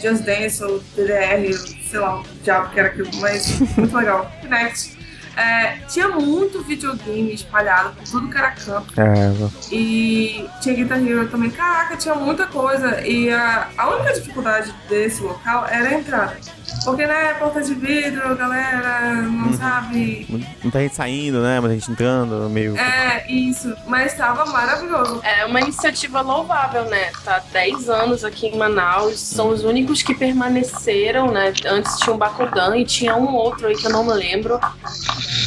[0.00, 1.52] Just Dance ou DDR,
[1.90, 4.30] sei lá o diabo que era aquilo, mas muito legal.
[4.40, 4.97] Kinect.
[5.38, 8.92] É, tinha muito videogame espalhado por tudo que era canto.
[9.00, 9.32] É,
[9.70, 11.50] E tinha Guitar Hero também.
[11.50, 13.00] Caraca, tinha muita coisa.
[13.06, 16.36] E a, a única dificuldade desse local era a entrada.
[16.84, 20.26] Porque, né, porta de vidro, galera não sabe.
[20.62, 21.60] muita gente saindo, né?
[21.60, 22.76] Muita gente entrando, meio.
[22.76, 23.74] É, isso.
[23.86, 25.20] Mas estava maravilhoso.
[25.22, 27.10] É uma iniciativa louvável, né?
[27.24, 31.52] Tá há 10 anos aqui em Manaus, são os únicos que permaneceram, né?
[31.66, 34.58] Antes tinha um Bakudan e tinha um outro aí que eu não me lembro.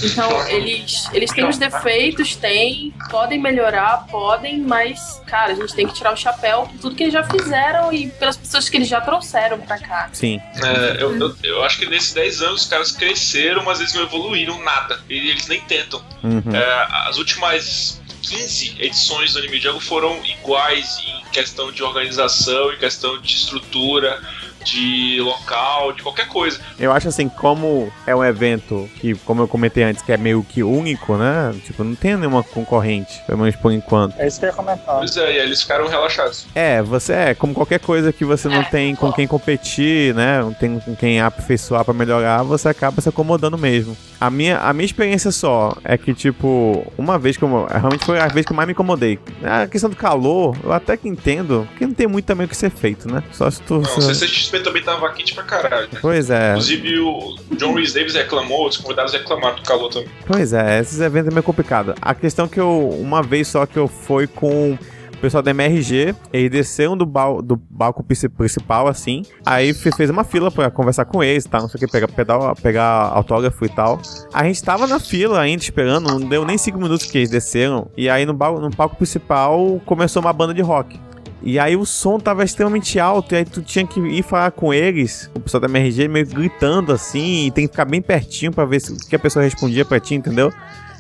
[0.04, 5.88] Então, eles, eles têm os defeitos, têm, podem melhorar, podem, mas, cara, a gente tem
[5.88, 8.88] que tirar o chapéu por tudo que eles já fizeram e pelas pessoas que eles
[8.88, 10.10] já trouxeram pra cá.
[10.14, 10.40] Sim.
[10.64, 14.04] É, eu, eu, eu acho que nesses 10 anos os caras cresceram, mas eles não
[14.04, 15.00] evoluíram nada.
[15.10, 16.02] E eles nem tentam.
[16.24, 16.56] Uhum.
[16.56, 22.78] É, as últimas 15 edições do Anime Jungle foram iguais em questão de organização, em
[22.78, 24.22] questão de estrutura,
[24.64, 26.60] de local, de qualquer coisa.
[26.80, 30.44] Eu acho assim, como é um evento que, como eu comentei antes, que é meio
[30.44, 31.54] que único, né?
[31.66, 34.16] Tipo, não tem nenhuma concorrente, pelo menos por enquanto.
[34.20, 34.98] É isso que eu ia comentar.
[34.98, 36.46] Pois é, e aí eles ficaram relaxados.
[36.56, 38.64] É, você é como qualquer coisa que você não É.
[38.64, 40.42] tem com quem competir, né?
[40.42, 43.96] Não tem com quem aperfeiçoar pra melhorar, você acaba se acomodando mesmo.
[44.20, 47.66] A minha, a minha experiência só é que, tipo, uma vez que eu.
[47.66, 49.20] Realmente foi a vez que eu mais me incomodei.
[49.44, 52.56] A questão do calor, eu até que entendo, porque não tem muito também o que
[52.56, 53.24] ser feito, né?
[53.32, 53.76] Só se tu.
[53.76, 54.14] Não, o
[54.60, 55.88] Também tava quente pra caralho.
[55.92, 56.00] né?
[56.02, 56.50] Pois é.
[56.52, 60.10] Inclusive o John Rhys Davis reclamou, os convidados reclamaram do calor também.
[60.26, 61.94] Pois é, esses eventos é meio complicado.
[62.02, 66.16] A questão que eu, uma vez só que eu fui com o pessoal da MRG,
[66.34, 70.72] eles desceram do, bal, do balco princi- principal, assim, aí fe- fez uma fila pra
[70.72, 72.84] conversar com eles, tá, não sei o que, pegar, pegar, pegar
[73.14, 74.02] autógrafo e tal.
[74.34, 77.88] A gente tava na fila ainda esperando, não deu nem cinco minutos que eles desceram,
[77.96, 81.00] e aí no, bal, no palco principal começou uma banda de rock.
[81.44, 84.74] E aí o som tava extremamente alto, e aí tu tinha que ir falar com
[84.74, 88.66] eles, o pessoal da MRG meio gritando assim, e tem que ficar bem pertinho pra
[88.66, 90.54] ver se, o que a pessoa respondia pra ti, entendeu?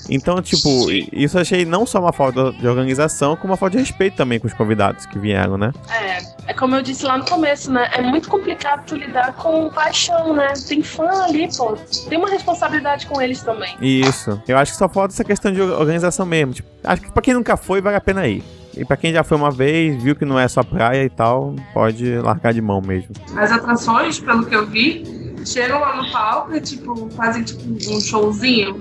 [0.09, 1.07] Então, tipo, Sim.
[1.11, 4.39] isso eu achei não só uma falta de organização, como uma falta de respeito também
[4.39, 5.71] com os convidados que vieram, né?
[5.89, 7.89] É, é como eu disse lá no começo, né?
[7.93, 10.53] É muito complicado tu lidar com paixão, né?
[10.67, 11.77] Tem fã ali, pô.
[12.09, 13.75] Tem uma responsabilidade com eles também.
[13.79, 14.41] Isso.
[14.47, 16.53] Eu acho que só falta essa questão de organização mesmo.
[16.53, 18.43] Tipo, acho que pra quem nunca foi, vale a pena ir.
[18.75, 21.53] E pra quem já foi uma vez, viu que não é só praia e tal,
[21.73, 23.09] pode largar de mão mesmo.
[23.35, 27.61] As atrações, pelo que eu vi, chegam lá no palco e, tipo, fazem tipo
[27.93, 28.79] um showzinho.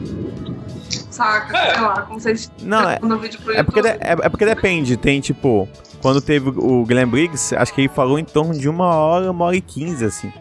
[1.11, 1.57] Saca?
[1.57, 1.75] É.
[1.75, 4.45] Sei lá, como vocês Não, é- no vídeo pro É porque, de- é, é porque
[4.47, 5.69] depende, tem tipo,
[6.01, 9.45] quando teve o Glenn Briggs, acho que ele falou em torno de uma hora, uma
[9.47, 10.33] hora e quinze, assim.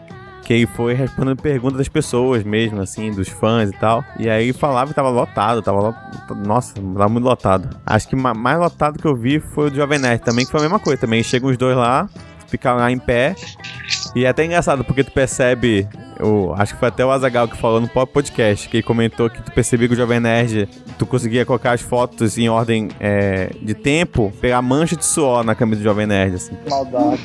[0.50, 4.04] Que ele foi respondendo perguntas das pessoas mesmo, assim, dos fãs e tal.
[4.18, 6.44] E aí falava e tava lotado, tava lotado.
[6.44, 7.68] Nossa, tava muito lotado.
[7.86, 10.50] Acho que ma- mais lotado que eu vi foi o do Jovem Nerd também, que
[10.50, 11.00] foi a mesma coisa.
[11.00, 12.08] Também chegam os dois lá,
[12.48, 13.36] ficam lá em pé.
[14.16, 15.86] E é até engraçado, porque tu percebe.
[16.20, 19.40] O, acho que foi até o Azagal que falou no próprio podcast, que comentou que
[19.40, 23.72] tu percebia que o Jovem Nerd, tu conseguia colocar as fotos em ordem é, de
[23.72, 26.56] tempo, pegar mancha de suor na camisa do Jovem Nerd, assim.
[26.68, 27.20] Maldade.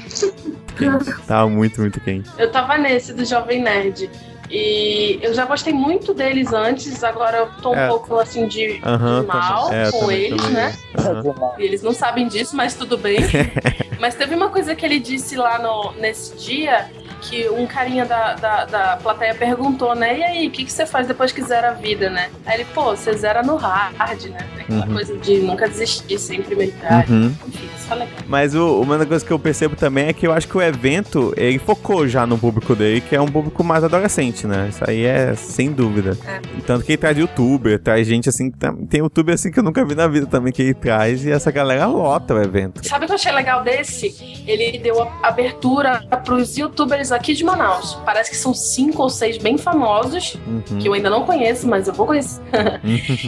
[1.27, 2.29] Tava muito, muito quente.
[2.37, 4.09] Eu tava nesse do Jovem Nerd.
[4.49, 7.87] E eu já gostei muito deles antes, agora eu tô um É.
[7.87, 8.81] pouco assim de, de
[9.25, 9.79] mal também.
[9.81, 10.53] É, com também, eles, também.
[10.55, 10.75] né?
[10.99, 11.51] Aham.
[11.57, 13.17] E Eles não sabem disso, mas tudo bem.
[13.99, 16.87] mas teve uma coisa que ele disse lá no, nesse dia
[17.21, 20.19] que um carinha da, da, da plateia perguntou, né?
[20.19, 22.29] E aí, o que, que você faz depois que zera a vida, né?
[22.45, 24.37] Aí ele, pô, você zera no hard, né?
[24.59, 24.93] Aquela Uhum.
[24.93, 27.09] coisa de nunca desistir, sempre melhorar.
[27.09, 27.35] Uhum.
[27.47, 28.07] Enfim, isso legal.
[28.27, 30.61] Mas o, uma das coisas que eu percebo também é que eu acho que o
[30.61, 34.67] evento, ele focou já no público dele, que é um público mais adolescente, né?
[34.69, 36.17] Isso aí é sem dúvida.
[36.27, 36.39] É.
[36.65, 38.51] Tanto que ele traz youtuber, traz gente assim,
[38.89, 41.51] tem youtuber assim que eu nunca vi na vida também que ele traz, e essa
[41.51, 42.85] galera lota o evento.
[42.87, 44.43] Sabe o que eu achei legal desse?
[44.47, 47.95] Ele deu abertura pros youtubers aqui de Manaus.
[48.05, 50.79] Parece que são cinco ou seis bem famosos, Uhum.
[50.79, 52.41] que eu ainda não conheço, mas eu vou conhecer.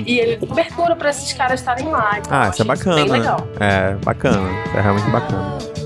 [0.05, 2.15] e ele deu abertura pra esses caras estarem lá.
[2.19, 2.95] Então Ah, isso é bacana.
[2.95, 3.47] Bem legal.
[3.59, 4.46] É, bacana.
[4.65, 5.76] Isso é realmente bacana.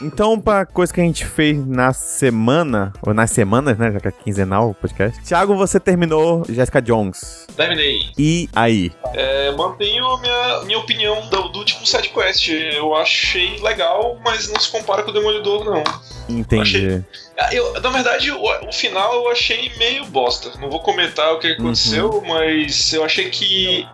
[0.00, 3.90] Então, pra coisa que a gente fez na semana, ou nas semanas, né?
[3.92, 5.20] Já que é quinzenal o podcast.
[5.22, 7.46] Thiago, você terminou Jessica Jones.
[7.56, 7.98] Terminei.
[8.16, 8.92] E aí?
[9.14, 12.48] É, mantenho a minha, minha opinião do, do último side quest.
[12.48, 15.82] Eu achei legal, mas não se compara com o Demolidor, não.
[16.28, 17.02] Entendi.
[17.38, 20.52] Ah, Eu, na verdade, o, o final eu achei meio bosta.
[20.60, 23.86] Não vou comentar o que aconteceu, mas eu achei que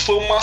[0.00, 0.38] foi uma,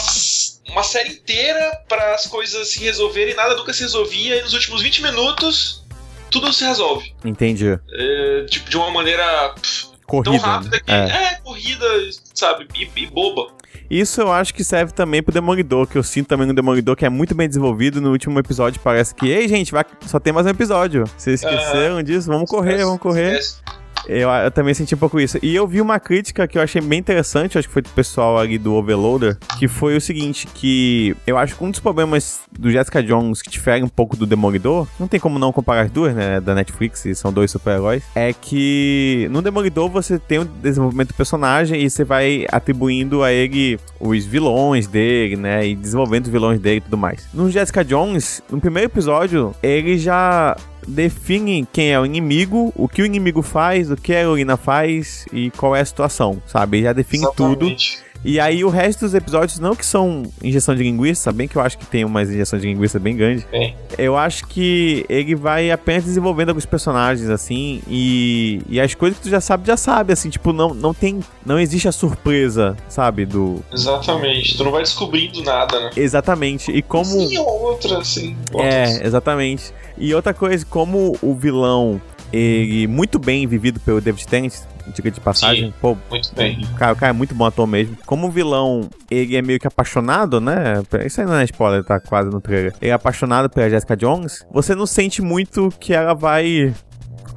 [0.72, 4.82] uma série inteira para as coisas se resolverem, nada nunca se resolvia, e nos últimos
[4.82, 5.84] 20 minutos
[6.30, 7.14] tudo se resolve.
[7.26, 7.80] Entendi.
[7.92, 10.46] É, tipo, de uma maneira pff, tão Corrida.
[10.46, 10.96] rápida que é.
[10.96, 11.86] é, corrida,
[12.34, 13.48] sabe, e, e boba.
[13.90, 17.06] Isso eu acho que serve também pro Demolidor, que eu sinto também no Demolidor que
[17.06, 18.00] é muito bem desenvolvido.
[18.00, 21.06] No último episódio parece que, ei gente, vai, só tem mais um episódio.
[21.18, 22.28] Vocês esqueceram disso?
[22.28, 23.40] Vamos correr, vamos correr.
[23.40, 23.79] Esquece.
[24.08, 25.38] Eu, eu também senti um pouco isso.
[25.42, 28.38] E eu vi uma crítica que eu achei bem interessante, acho que foi do pessoal
[28.38, 32.72] ali do Overloader, que foi o seguinte, que eu acho que um dos problemas do
[32.72, 36.14] Jessica Jones que difere um pouco do Demolidor, não tem como não comparar as duas,
[36.14, 41.10] né, da Netflix, e são dois super-heróis, é que no Demolidor você tem o desenvolvimento
[41.10, 46.32] do personagem e você vai atribuindo a ele os vilões dele, né, e desenvolvendo os
[46.32, 47.28] vilões dele e tudo mais.
[47.34, 50.56] No Jessica Jones, no primeiro episódio, ele já
[50.88, 55.26] define quem é o inimigo, o que o inimigo faz, o que a heroína faz
[55.32, 56.82] e qual é a situação, sabe?
[56.84, 57.76] Já define tudo.
[58.24, 61.62] E aí o resto dos episódios, não que são injeção de linguiça, bem que eu
[61.62, 63.44] acho que tem umas injeções de linguiça bem grande.
[63.46, 63.76] Tem.
[63.98, 69.24] Eu acho que ele vai apenas desenvolvendo alguns personagens, assim, e, e as coisas que
[69.24, 73.26] tu já sabe, já sabe, assim, tipo, não, não tem, não existe a surpresa, sabe,
[73.26, 73.64] do...
[73.72, 74.58] Exatamente.
[74.58, 75.92] Tu não vai descobrindo nada, né?
[75.96, 77.06] Exatamente, e como...
[77.06, 78.36] Sim, ou outra, assim.
[78.52, 78.74] outras.
[78.74, 79.74] É, exatamente.
[79.98, 82.02] E outra coisa, como o vilão,
[82.32, 84.54] ele muito bem vivido pelo David Tennant,
[84.94, 85.74] diga de passagem, Sim.
[85.82, 86.60] pô, Muito bem.
[86.64, 87.98] o cara, o cara é muito bom ator mesmo.
[88.06, 90.82] Como o vilão, ele é meio que apaixonado, né?
[91.06, 92.74] Isso aí não é spoiler, tá quase no trailer.
[92.82, 94.46] Ele é apaixonado pela Jessica Jones.
[94.52, 96.74] Você não sente muito que ela vai.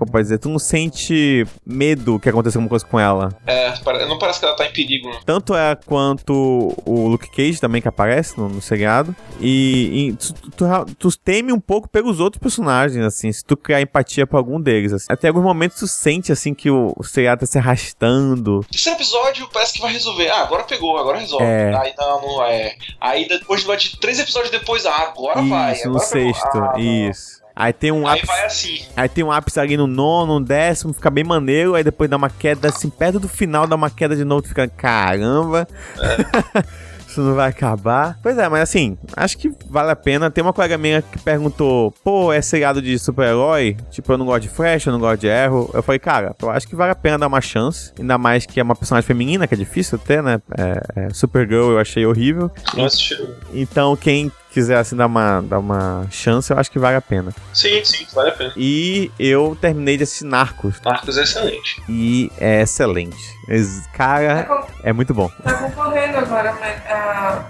[0.03, 0.39] Como pode dizer?
[0.39, 3.29] Tu não sente medo que aconteça alguma coisa com ela.
[3.47, 3.73] É,
[4.07, 5.23] não parece que ela tá em perigo, não.
[5.23, 9.15] Tanto é quanto o Luke Cage também que aparece no, no seriado.
[9.41, 13.81] E, e tu, tu, tu teme um pouco pelos outros personagens, assim, se tu criar
[13.81, 14.93] empatia por algum deles.
[14.93, 15.07] Assim.
[15.09, 18.67] Até alguns momentos tu sente, assim, que o, o seriado tá se arrastando.
[18.69, 20.31] Terceiro episódio parece que vai resolver.
[20.31, 21.45] Ah, agora pegou, agora resolve.
[21.45, 21.77] É.
[21.77, 22.75] Aí não, não é.
[23.01, 25.75] Aí depois de três episódios depois, ah, agora vai.
[25.75, 26.09] Isso, no pegou.
[26.09, 26.59] sexto.
[26.59, 27.42] Ah, isso.
[27.55, 28.27] Aí tem um Aí ápice.
[28.27, 28.87] vai assim.
[28.97, 32.17] Aí tem um ápice ali no nono, no décimo, fica bem maneiro, aí depois dá
[32.17, 35.67] uma queda, assim, perto do final dá uma queda de novo, tu fica, caramba.
[37.13, 38.19] Isso não vai acabar.
[38.23, 40.31] Pois é, mas assim, acho que vale a pena.
[40.31, 43.77] Tem uma colega minha que perguntou: pô, é seriado de super-herói?
[43.91, 45.71] Tipo, eu não gosto de Flash, eu não gosto de Arrow.
[45.75, 47.93] Eu falei, cara, eu acho que vale a pena dar uma chance.
[47.99, 50.41] Ainda mais que é uma personagem feminina, que é difícil ter, né?
[50.57, 52.51] É, é, Supergirl eu achei horrível.
[52.79, 53.29] Assistiu.
[53.53, 57.33] Então, quem quiser assim dar uma, dar uma chance, eu acho que vale a pena.
[57.53, 58.53] Sim, sim, vale a pena.
[58.57, 60.81] E eu terminei de assistir Narcos.
[60.85, 61.83] Marcos é excelente.
[61.89, 63.17] E é excelente.
[63.49, 65.29] Ex- Tá, Cara, con- é muito bom.
[65.43, 67.45] tá concorrendo agora, mas ah,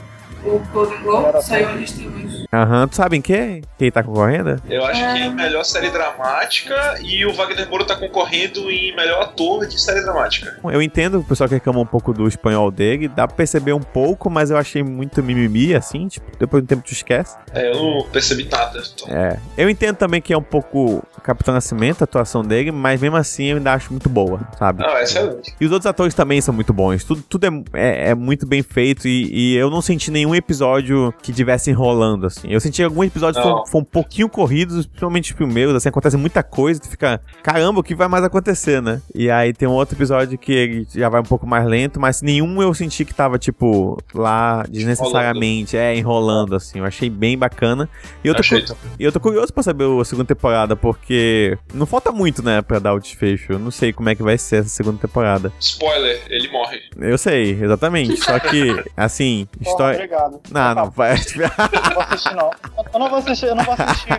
[0.44, 2.46] o Golden Globe saiu a lista hoje.
[2.52, 3.62] Aham, tu sabe em que?
[3.78, 4.60] Quem tá concorrendo?
[4.68, 5.14] Eu acho É.
[5.22, 10.02] que melhor série dramática e o Wagner Moura tá concorrendo em melhor ator de série
[10.02, 10.58] dramática.
[10.64, 13.80] Eu entendo o pessoal que reclama um pouco do espanhol dele, dá pra perceber um
[13.80, 17.36] pouco, mas eu achei muito mimimi, assim, tipo, depois de um tempo tu esquece.
[17.54, 18.82] É, eu não percebi nada.
[18.94, 19.08] Então.
[19.14, 19.38] É.
[19.56, 23.46] Eu entendo também que é um pouco Capitão Nascimento, a atuação dele, mas mesmo assim
[23.46, 24.82] eu ainda acho muito boa, sabe?
[24.82, 25.54] Não, é excelente.
[25.60, 27.04] E os outros atores também são muito bons.
[27.04, 30.34] Tudo, tudo é, é, é muito bem feito e, e eu não senti nenhum nenhum
[30.34, 32.48] episódio que tivesse enrolando, assim.
[32.50, 36.16] Eu senti que alguns episódios foram, foram um pouquinho corridos, principalmente os primeiros, assim, acontece
[36.16, 39.00] muita coisa, tu fica, caramba, o que vai mais acontecer, né?
[39.14, 42.22] E aí tem um outro episódio que ele já vai um pouco mais lento, mas
[42.22, 46.78] nenhum eu senti que tava, tipo, lá desnecessariamente, é, enrolando, assim.
[46.78, 47.88] Eu achei bem bacana.
[48.24, 51.86] E eu tô, cu- e eu tô curioso pra saber a segunda temporada, porque não
[51.86, 53.52] falta muito, né, pra dar o desfecho.
[53.52, 55.52] Eu não sei como é que vai ser essa segunda temporada.
[55.60, 56.78] Spoiler, ele morre.
[56.98, 58.16] Eu sei, exatamente.
[58.18, 59.98] Só que, assim, história.
[60.26, 60.40] Obrigado.
[60.50, 61.12] Não, não vai.
[61.14, 62.50] Eu não vou assistir, não.
[62.92, 64.18] Eu não vou assistir, eu não vou assistir.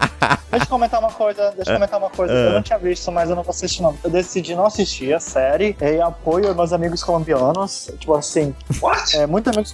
[0.51, 2.33] Deixa eu comentar uma coisa, deixa eu comentar uma coisa.
[2.33, 2.47] É.
[2.47, 3.95] Eu não tinha visto, mas eu não vou assistir, não.
[4.03, 7.89] Eu decidi não assistir a série em apoio aos meus amigos colombianos.
[7.99, 9.17] Tipo assim, What?
[9.17, 9.73] é, muitos, amigos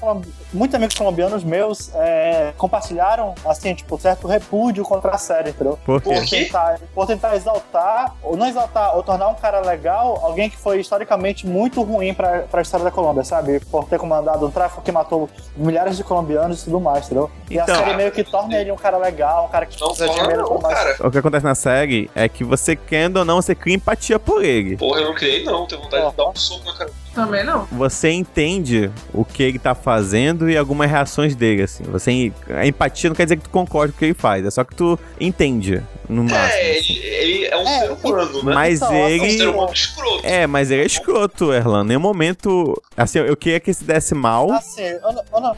[0.53, 5.77] muitos amigos colombianos meus é, compartilharam, assim, tipo, certo repúdio contra a série, entendeu?
[5.85, 6.13] Por quê?
[6.13, 10.57] Por tentar, por tentar exaltar, ou não exaltar, ou tornar um cara legal alguém que
[10.57, 13.59] foi historicamente muito ruim pra, pra história da Colômbia, sabe?
[13.59, 16.18] Por ter comandado um tráfico que matou milhares de colombianos
[16.61, 17.29] e tudo mais, entendeu?
[17.49, 19.93] E Então- a série meio que torna ele um cara legal, um cara que Não
[19.93, 20.77] e não, mais.
[20.77, 21.07] cara.
[21.07, 24.43] O que acontece na série é que você, querendo ou não, você cria empatia por
[24.43, 24.77] ele.
[24.77, 26.91] Porra, eu não criei não, tenho vontade de dar um soco na cara.
[27.13, 27.65] Também não.
[27.71, 31.83] Você entende o que ele tá fazendo e algumas reações dele, assim.
[31.85, 34.51] Você, a empatia não quer dizer que tu concorde com o que ele faz, é
[34.51, 36.39] só que tu entende, no máximo.
[36.39, 36.93] É, assim.
[36.93, 38.53] ele, ele é um É, ser humano, né?
[38.55, 39.37] Mas Então, É um ele.
[39.37, 40.21] ser humano escroto.
[40.25, 41.83] É, mas ele é escroto, Erlan.
[41.83, 42.81] Nenhum momento.
[42.95, 44.81] Assim, eu queria que se desse mal Assim,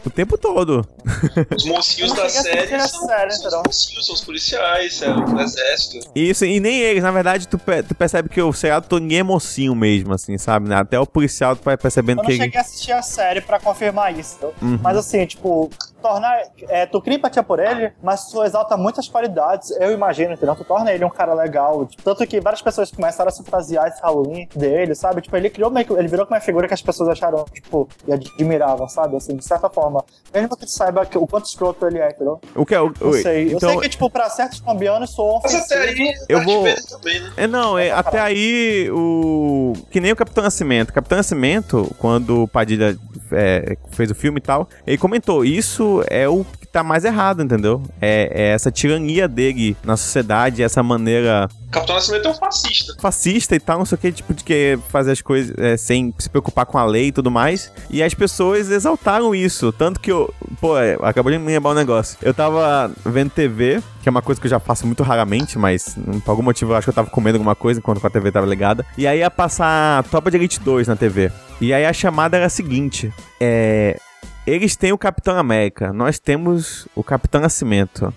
[0.06, 0.86] o tempo todo.
[1.56, 6.10] Os mocinhos da série são, série, são os mocinhos, são os policiais, é o exército.
[6.16, 9.24] Isso, e nem eles, na verdade, tu, tu percebe que o seriado todo ninguém é
[9.24, 10.70] mocinho mesmo, assim, sabe?
[10.70, 10.76] né?
[10.76, 12.44] Até o policial tu vai percebendo eu que não ele.
[12.44, 14.38] cheguei a assistir a série pra confirmar isso?
[14.62, 14.80] Uhum.
[14.82, 15.70] Mas assim, tipo,
[16.02, 16.42] tornar.
[16.70, 20.56] É, tu cria empatia por ele, mas tu exalta muitas qualidades, eu imagino, entendeu?
[20.56, 21.86] Tu torna ele um cara legal.
[21.86, 25.22] tipo, tanto que várias pessoas começaram a se fantasiar esse Halloween dele, sabe?
[25.22, 25.94] Tipo, ele criou meio que.
[25.94, 29.16] Ele virou como uma figura que as pessoas acharam, tipo, e admiravam, sabe?
[29.16, 30.04] Assim, de certa forma.
[30.34, 32.40] Mesmo que tu saiba que, o quanto escroto ele é, entendeu?
[32.56, 32.92] O que é o.
[33.02, 33.48] O- sei.
[33.54, 36.02] Eu então, sei que, tipo, pra certos colombianos soou Mas até ofensivo.
[36.02, 37.32] aí, Eu vou- também, né?
[37.38, 39.74] É, não, é, até aí o.
[39.90, 40.90] Que nem o Capitão Nascimento.
[40.90, 42.98] O Capitão Nascimento, quando o Padilha
[43.32, 47.44] é, fez o filme e tal, ele comentou: isso é o que tá mais errado,
[47.44, 47.82] entendeu?
[48.00, 52.96] É, é essa tirania dele na sociedade, essa maneira Capitão Nascimento é um fascista.
[53.00, 56.14] fascista e tal, não sei o que, tipo, de querer fazer as coisas é, sem
[56.20, 57.72] se preocupar com a lei e tudo mais.
[57.90, 59.72] E as pessoas exaltaram isso.
[59.72, 60.32] Tanto que eu.
[60.60, 62.18] Pô, é, acabou de me lembrar um negócio.
[62.22, 65.96] Eu tava vendo TV, que é uma coisa que eu já faço muito raramente, mas
[65.98, 68.32] hum, por algum motivo eu acho que eu tava comendo alguma coisa enquanto a TV
[68.32, 68.86] tava ligada.
[68.98, 71.32] E aí ia passar Tropa de Elite 2 na TV.
[71.62, 73.98] E aí a chamada era a seguinte: é.
[74.46, 78.14] Eles têm o Capitão América, nós temos o Capitão Nascimento.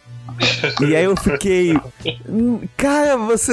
[0.81, 1.79] E aí eu fiquei.
[2.29, 3.53] "Hum, Cara, você.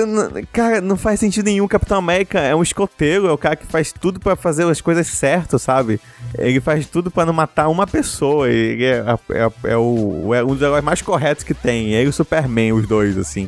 [0.52, 1.68] Cara, não faz sentido nenhum.
[1.68, 5.06] Capitão América é um escoteiro, é o cara que faz tudo pra fazer as coisas
[5.06, 6.02] certas, sabe?
[6.38, 8.50] Ele faz tudo pra não matar uma pessoa.
[8.50, 11.94] Ele é, é- é o, é um dos heróis mais corretos que tem.
[11.94, 13.48] E o Superman, os dois, assim.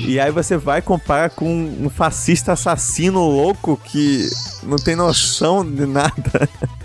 [0.00, 4.28] E aí você vai comparar com um fascista assassino louco que
[4.64, 6.48] não tem noção de nada.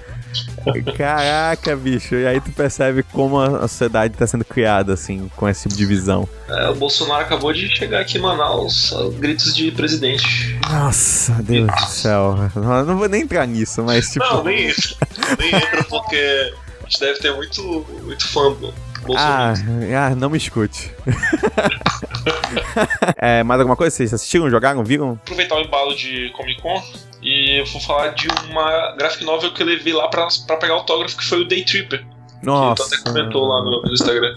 [0.95, 2.15] Caraca, bicho.
[2.15, 5.85] E aí tu percebe como a sociedade tá sendo criada, assim, com essa tipo de
[5.85, 6.27] visão.
[6.49, 10.59] É, o Bolsonaro acabou de chegar aqui em Manaus, gritos de presidente.
[10.69, 12.35] Nossa, Deus do céu.
[12.55, 14.25] Eu Não vou nem entrar nisso, mas tipo.
[14.25, 14.95] Não, nem entra.
[15.39, 18.73] Nem entra porque a gente deve ter muito, muito fã do
[19.15, 19.53] Ah,
[19.97, 20.91] ah, não me escute.
[23.17, 23.95] é, mais alguma coisa?
[23.95, 25.11] Vocês assistiram, jogaram, viram?
[25.11, 26.81] aproveitar o embalo de Comic Con
[27.21, 30.73] e eu vou falar de uma graphic novel que eu levei lá pra, pra pegar
[30.73, 32.05] autógrafo, que foi o Day Tripper.
[32.43, 32.83] Nossa.
[32.83, 34.35] Que tu até comentou lá no, no Instagram.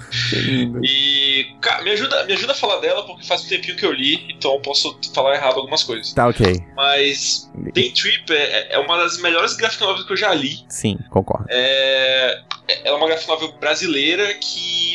[0.83, 3.93] E, cara, me ajuda, me ajuda a falar dela, porque faz um tempinho que eu
[3.93, 6.13] li, então eu posso falar errado algumas coisas.
[6.13, 6.65] Tá, ok.
[6.75, 10.65] Mas Day Tripper é, é uma das melhores graphic novels que eu já li.
[10.69, 11.47] Sim, concordo.
[11.49, 12.43] É,
[12.85, 14.95] ela é uma graphic novel brasileira que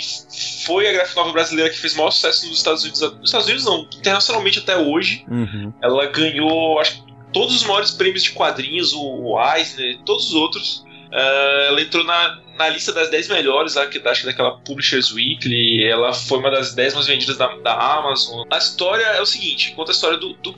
[0.66, 3.02] foi a graphic novel brasileira que fez maior sucesso nos Estados Unidos.
[3.02, 5.26] Nos Estados Unidos não, internacionalmente até hoje.
[5.30, 5.74] Uhum.
[5.82, 10.86] Ela ganhou, acho que todos os maiores prêmios de quadrinhos, o Eisner, todos os outros.
[11.12, 13.90] Ah, ela entrou na, na lista das 10 melhores, acho
[14.22, 15.84] que daquela Publishers Weekly.
[15.84, 18.46] Ela foi uma das 10 mais vendidas da, da Amazon.
[18.50, 20.54] A história é o seguinte: conta a história do, do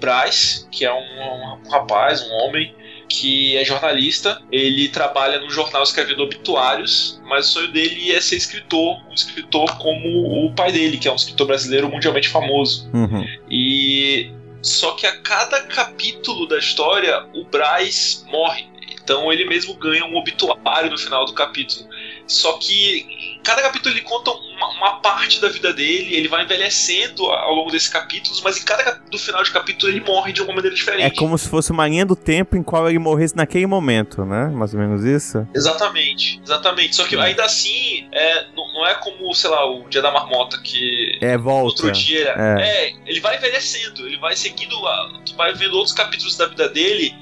[0.72, 2.74] que é um, um- um rapaz, um homem,
[3.10, 4.42] que é jornalista.
[4.52, 9.78] Ele trabalha num jornal escrevendo obituários, mas o sonho dele é ser escritor, um escritor
[9.78, 12.90] como o pai dele, que é um escritor brasileiro mundialmente famoso.
[12.94, 13.26] Uhum.
[13.50, 14.32] E
[14.62, 18.73] só que a cada capítulo da história, o Braz morre.
[19.04, 21.88] Então ele mesmo ganha um obituário no final do capítulo.
[22.26, 27.26] Só que cada capítulo ele conta uma uma, parte da vida dele, ele vai envelhecendo
[27.26, 30.54] ao longo desses capítulos, mas em cada do final de capítulo ele morre de uma
[30.54, 31.04] maneira diferente.
[31.04, 34.48] É como se fosse uma linha do tempo em qual ele morresse naquele momento, né?
[34.48, 35.48] Mais ou menos isso.
[35.54, 36.96] Exatamente, exatamente.
[36.96, 40.60] Só que ainda assim, é, não, não é como, sei lá, o Dia da Marmota,
[40.62, 41.64] que É, volta.
[41.66, 42.34] outro dia.
[42.38, 42.62] É.
[42.62, 42.94] É.
[43.06, 44.74] ele vai envelhecendo, ele vai seguindo.
[44.88, 47.14] A, tu vai vendo outros capítulos da vida dele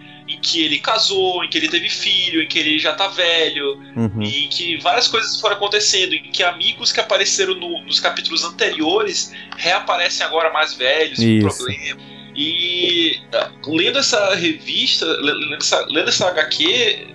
[0.41, 4.21] que ele casou, em que ele teve filho, em que ele já tá velho, Uhum.
[4.21, 8.43] e em que várias coisas foram acontecendo, em que amigos que apareceram no- nos capítulos
[8.43, 12.01] anteriores reaparecem agora mais velhos, com problema.
[12.35, 17.07] E ah, lendo essa revista, le- lendo essa, lendo essa HQ,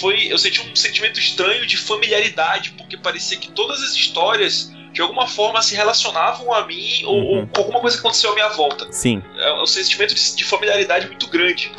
[0.00, 5.00] foi, eu senti um sentimento estranho de familiaridade, porque parecia que todas as histórias de
[5.00, 7.38] alguma forma se relacionavam a mim ou, Uhum.
[7.40, 8.90] ou com alguma coisa que aconteceu à minha volta.
[8.92, 9.22] Sim.
[9.38, 11.70] É um sentimento de, de familiaridade muito grande.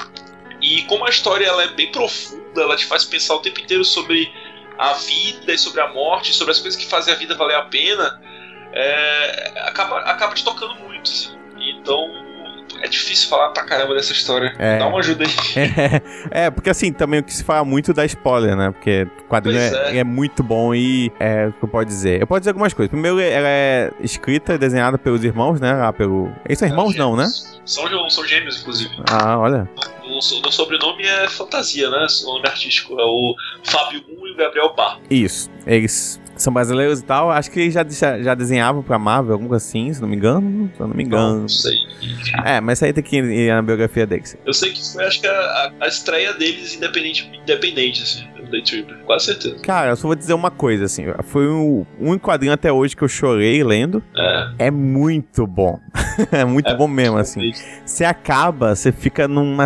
[0.71, 3.83] E como a história ela é bem profunda, ela te faz pensar o tempo inteiro
[3.83, 4.31] sobre
[4.77, 7.63] a vida e sobre a morte, sobre as coisas que fazem a vida valer a
[7.63, 8.21] pena,
[8.71, 11.11] é, acaba, acaba te tocando muito.
[11.11, 11.35] assim.
[11.59, 12.09] Então
[12.81, 14.55] é difícil falar pra caramba dessa história.
[14.57, 14.79] É.
[14.79, 15.31] Dá uma ajuda aí.
[16.31, 18.71] É, porque assim, também o que se fala muito da spoiler, né?
[18.71, 19.97] Porque o quadrinho é, é.
[19.97, 22.21] é muito bom e é o que eu posso dizer.
[22.21, 22.89] Eu posso dizer algumas coisas.
[22.89, 25.73] Primeiro, ela é escrita e desenhada pelos irmãos, né?
[25.73, 26.31] Lá pelo.
[26.45, 27.27] Eles são irmãos, não, né?
[27.65, 28.91] São, são gêmeos, inclusive.
[29.09, 29.69] Ah, olha.
[30.11, 32.05] O, o sobrenome é fantasia, né?
[32.23, 33.33] O nome artístico é o
[33.63, 34.99] Fábio 1 e o Gabriel Bar.
[35.09, 35.49] Isso.
[35.65, 37.29] Eles são brasileiros e tal.
[37.31, 37.83] Acho que eles já,
[38.21, 40.71] já, desenhavam pra Marvel, alguma coisa assim, se não me engano.
[40.75, 41.41] Se eu não me engano.
[41.41, 41.75] Não sei.
[42.45, 44.35] É, mas isso aí tem que ir na biografia deles.
[44.45, 48.63] Eu sei que foi, acho que, a, a- a estreia deles independente, independente assim, Day
[48.63, 48.97] Tripper.
[49.05, 49.59] Quase certeza.
[49.61, 51.05] Cara, eu só vou dizer uma coisa, assim.
[51.23, 54.03] Foi o único quadrinho até hoje que eu chorei lendo.
[54.15, 54.67] É.
[54.67, 55.79] É muito bom.
[56.31, 57.51] é muito É bom mesmo, assim.
[57.85, 59.57] Você acaba, você fica num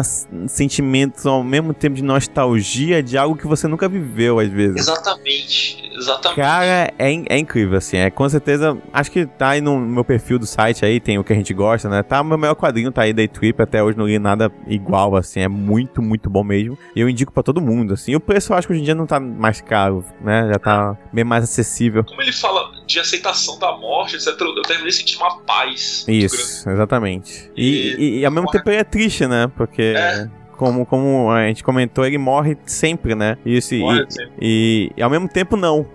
[0.48, 4.78] sentimento ao mesmo tempo de nostalgia de algo que você nunca viveu, às vezes.
[4.78, 5.86] Exatamente.
[5.96, 6.36] Exatamente.
[6.36, 7.98] Cara, é, é incrível, assim.
[7.98, 8.78] É com certeza.
[8.92, 11.54] Acho que tá aí no meu perfil do site aí, tem o que a gente
[11.54, 12.04] gosta, né?
[12.04, 13.62] Tá, o meu maior quadrinho tá aí, Day Trip.
[13.62, 15.40] Até hoje não li nada igual, assim.
[15.40, 16.78] É muito, muito bom mesmo.
[16.96, 18.14] E eu indico pra todo mundo, assim.
[18.16, 20.48] O preço eu acho que hoje em dia não tá mais caro, né?
[20.52, 22.04] Já tá bem mais acessível.
[22.04, 26.06] Como ele fala de aceitação da morte, etc., eu terminei sentindo uma paz.
[26.08, 27.52] Isso, exatamente.
[27.56, 29.50] E, E- e- e ao mesmo morre- tempo ele é triste, né?
[29.56, 29.94] Porque.
[29.96, 30.30] É.
[30.58, 33.38] Como, como a gente comentou, ele morre sempre, né?
[33.46, 34.32] Isso, e- Morre sempre.
[34.42, 35.86] e, e ao mesmo tempo não.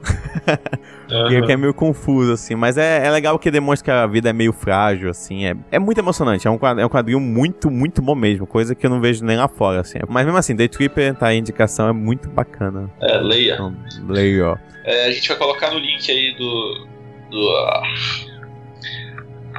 [1.10, 1.46] Aham.
[1.46, 2.54] Que é meio confuso, assim.
[2.54, 5.44] Mas é, é legal que demonstra que a vida é meio frágil, assim.
[5.46, 6.46] É, é muito emocionante.
[6.46, 8.46] É um, quadrinho, é um quadrinho muito, muito bom mesmo.
[8.46, 9.98] Coisa que eu não vejo nem lá fora, assim.
[10.08, 12.90] Mas mesmo assim, Day Tripper, tá a indicação, é muito bacana.
[13.00, 13.54] É, leia.
[13.54, 13.76] Então,
[14.08, 14.56] leia, ó.
[14.84, 16.86] É, a gente vai colocar no link aí do.
[17.30, 17.82] do ah,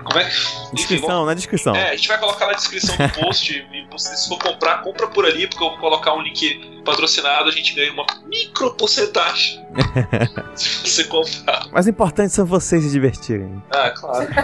[0.03, 0.75] como é que.
[0.75, 1.75] Descrição, na descrição.
[1.75, 3.51] É, a gente vai colocar na descrição do post.
[3.71, 7.51] e se for comprar, compra por ali, porque eu vou colocar um link patrocinado, a
[7.51, 9.65] gente ganha uma micro porcentagem.
[10.55, 11.67] se você comprar.
[11.71, 13.61] Mas o importante são vocês se divertirem.
[13.71, 14.27] Ah, claro.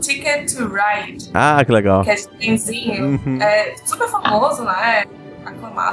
[0.00, 2.02] Ticket to Ride, Ah, que legal.
[2.02, 3.40] que é de trenzinho, Uhum.
[3.40, 5.04] é super famoso, né?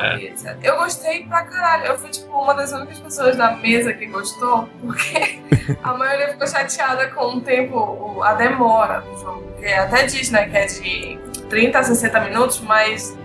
[0.01, 0.17] É.
[0.17, 0.57] e etc.
[0.63, 1.85] Eu gostei pra caralho.
[1.85, 5.39] Eu fui, tipo, uma das únicas pessoas da mesa que gostou, porque
[5.83, 9.41] a maioria ficou chateada com o tempo, a demora do jogo.
[9.53, 11.19] Porque até diz, né, que é de
[11.49, 13.17] 30 a 60 minutos, mas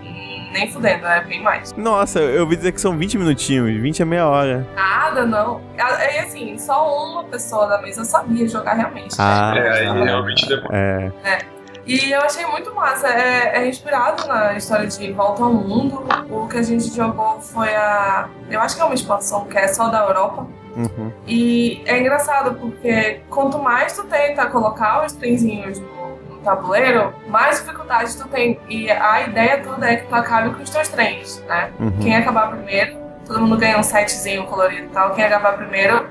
[0.51, 1.73] nem fudendo, é bem mais.
[1.73, 3.81] Nossa, eu ouvi dizer que são 20 minutinhos.
[3.81, 4.67] 20 é meia hora.
[4.75, 5.61] Nada, não.
[5.75, 9.15] E assim, só uma pessoa da mesa sabia jogar realmente.
[9.17, 9.51] Ah.
[9.53, 9.67] né?
[9.67, 10.77] É, aí realmente demora.
[10.77, 11.11] É.
[11.87, 13.07] E eu achei muito massa.
[13.07, 16.03] É, é inspirado na história de Volta ao Mundo.
[16.29, 18.29] O que a gente jogou foi a.
[18.49, 20.45] Eu acho que é uma expansão que é só da Europa.
[20.75, 21.11] Uhum.
[21.25, 27.61] E é engraçado porque quanto mais tu tenta colocar os trenzinhos no, no tabuleiro, mais
[27.61, 28.59] dificuldade tu tem.
[28.69, 31.71] E a ideia toda é que tu acabe com os teus trens, né?
[31.79, 31.97] Uhum.
[31.99, 35.15] Quem acabar primeiro, todo mundo ganha um setzinho colorido e tal.
[35.15, 36.05] Quem acabar primeiro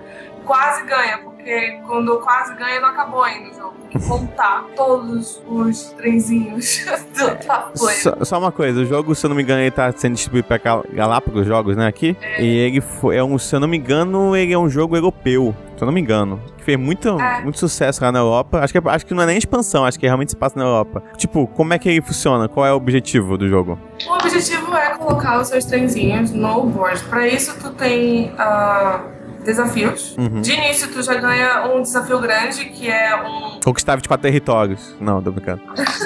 [0.46, 3.74] quase ganha, porque quando quase ganha não acabou ainda o jogo.
[3.92, 6.84] Tem que contar todos os trenzinhos
[7.16, 8.00] do tabuleiro.
[8.02, 10.48] Só, só uma coisa, o jogo, se eu não me engano, ele tá sendo distribuído
[10.48, 12.16] pra Gal- Galápagos Jogos, né, aqui.
[12.40, 15.54] E ele foi, é um, se eu não me engano, ele é um jogo europeu,
[15.76, 16.40] se eu não me engano.
[16.58, 17.42] Que fez muito, É.
[17.42, 18.58] muito sucesso lá na Europa.
[18.58, 20.64] Acho que, é- acho que não é nem expansão, acho que realmente se passa na
[20.64, 21.00] Europa.
[21.16, 22.48] Tipo, como é que ele funciona?
[22.48, 23.78] Qual é o objetivo do jogo?
[24.08, 27.04] O objetivo é colocar os seus trenzinhos no board.
[27.04, 29.00] Pra isso, tu tem ah,
[29.46, 30.14] desafios.
[30.18, 30.42] Uhum.
[30.42, 33.60] De início, tu já ganha um desafio grande, que é um.
[33.64, 34.94] Conquistar 24 territórios.
[35.00, 35.62] Não, tô brincando.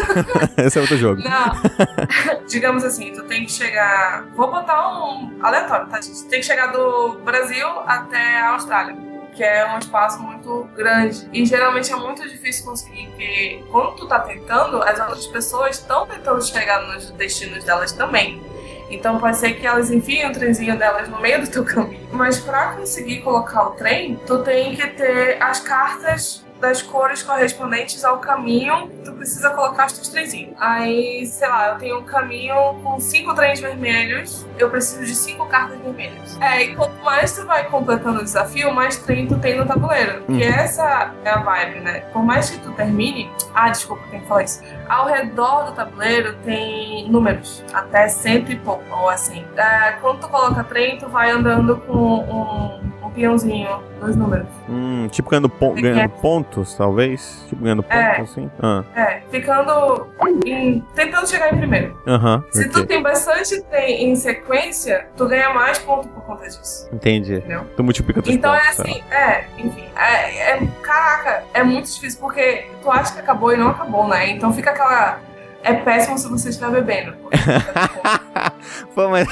[0.57, 1.23] Esse é outro jogo.
[1.23, 1.53] Não.
[2.47, 4.27] Digamos assim, tu tem que chegar.
[4.37, 5.99] Vou botar um aleatório, tá?
[5.99, 8.97] Tu tem que chegar do Brasil até a Austrália.
[9.35, 11.29] que é um espaço muito grande.
[11.33, 16.07] E geralmente é muito difícil conseguir, porque quando tu tá tentando, as outras pessoas estão
[16.07, 18.43] tentando chegar nos destinos delas também.
[18.91, 22.09] Então pode ser que elas enfiem o trenzinho delas no meio do teu caminho.
[22.13, 28.05] Mas para conseguir colocar o trem, tu tem que ter as cartas das cores correspondentes
[28.05, 30.55] ao caminho, tu precisa colocar os teus trenzinhos.
[30.59, 35.47] Aí, sei lá, eu tenho um caminho com cinco trens vermelhos, eu preciso de cinco
[35.47, 36.39] cartas vermelhas.
[36.41, 40.23] É, e quanto mais tu vai completando o desafio, mais trem tu tem no tabuleiro.
[40.29, 40.37] Hum.
[40.37, 42.01] E essa é a vibe, né?
[42.13, 43.31] Por mais que tu termine.
[43.55, 44.63] Ah, desculpa, tem que falar isso.
[44.89, 49.45] Ao redor do tabuleiro tem números, até cento e pouco, ou assim.
[49.57, 54.47] É, quando tu coloca trem, tu vai andando com um, um peãozinho nos números.
[54.69, 57.45] Hum, tipo ganhando, pon- ganhando quer- pontos, talvez?
[57.49, 58.21] Tipo ganhando pontos, É.
[58.21, 58.51] assim?
[58.63, 60.07] Ah, É, ficando
[60.47, 62.01] em, tentando chegar em primeiro.
[62.07, 62.87] Aham, Se tu ok.
[62.87, 66.89] tem bastante trem em sequência, tu ganha mais ponto por conta disso.
[66.93, 67.35] Entendi.
[67.37, 67.67] Entendeu?
[67.77, 68.77] Tu multiplica teus Então é pontos.
[68.77, 68.83] tá.
[68.83, 73.57] assim, é, enfim, é, é- caraca, é muito difícil porque tu acha que acabou e
[73.57, 74.31] não acabou, né?
[74.31, 75.19] Então fica aquela.
[75.63, 77.15] É péssimo se você estiver bebendo.
[78.95, 79.29] Pô, mas.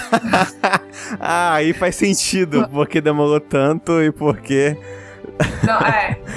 [1.18, 4.76] ah, aí faz sentido, porque demorou tanto e porque.
[5.64, 6.18] Não, é.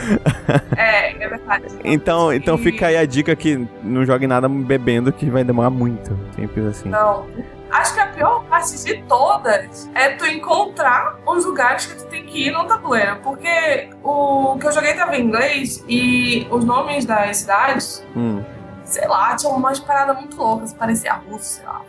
[0.75, 1.65] É, é verdade.
[1.83, 6.17] Então, então fica aí a dica que não jogue nada bebendo, que vai demorar muito.
[6.35, 6.89] Simples assim.
[6.89, 7.25] Não.
[7.71, 12.25] Acho que a pior parte de todas é tu encontrar os lugares que tu tem
[12.25, 13.17] que ir no tabuleiro.
[13.23, 18.43] Porque o que eu joguei tava em inglês e os nomes das cidades, Hum.
[18.91, 20.73] Sei lá, tinha umas paradas muito loucas.
[20.73, 21.81] Parecia russo, sei lá,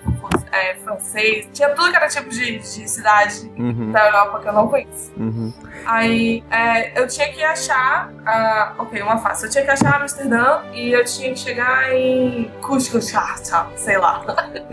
[0.53, 1.49] é, francês.
[1.53, 3.91] Tinha tudo que era tipo de, de cidade Uhum.
[3.91, 5.13] da Europa que eu não conheço.
[5.17, 5.53] Uhum.
[5.87, 8.11] Aí é, eu tinha que achar.
[8.27, 9.47] ah, ok, uma fácil.
[9.47, 14.23] Eu tinha que achar Amsterdã e eu tinha que chegar em Cusco-Chata, sei lá.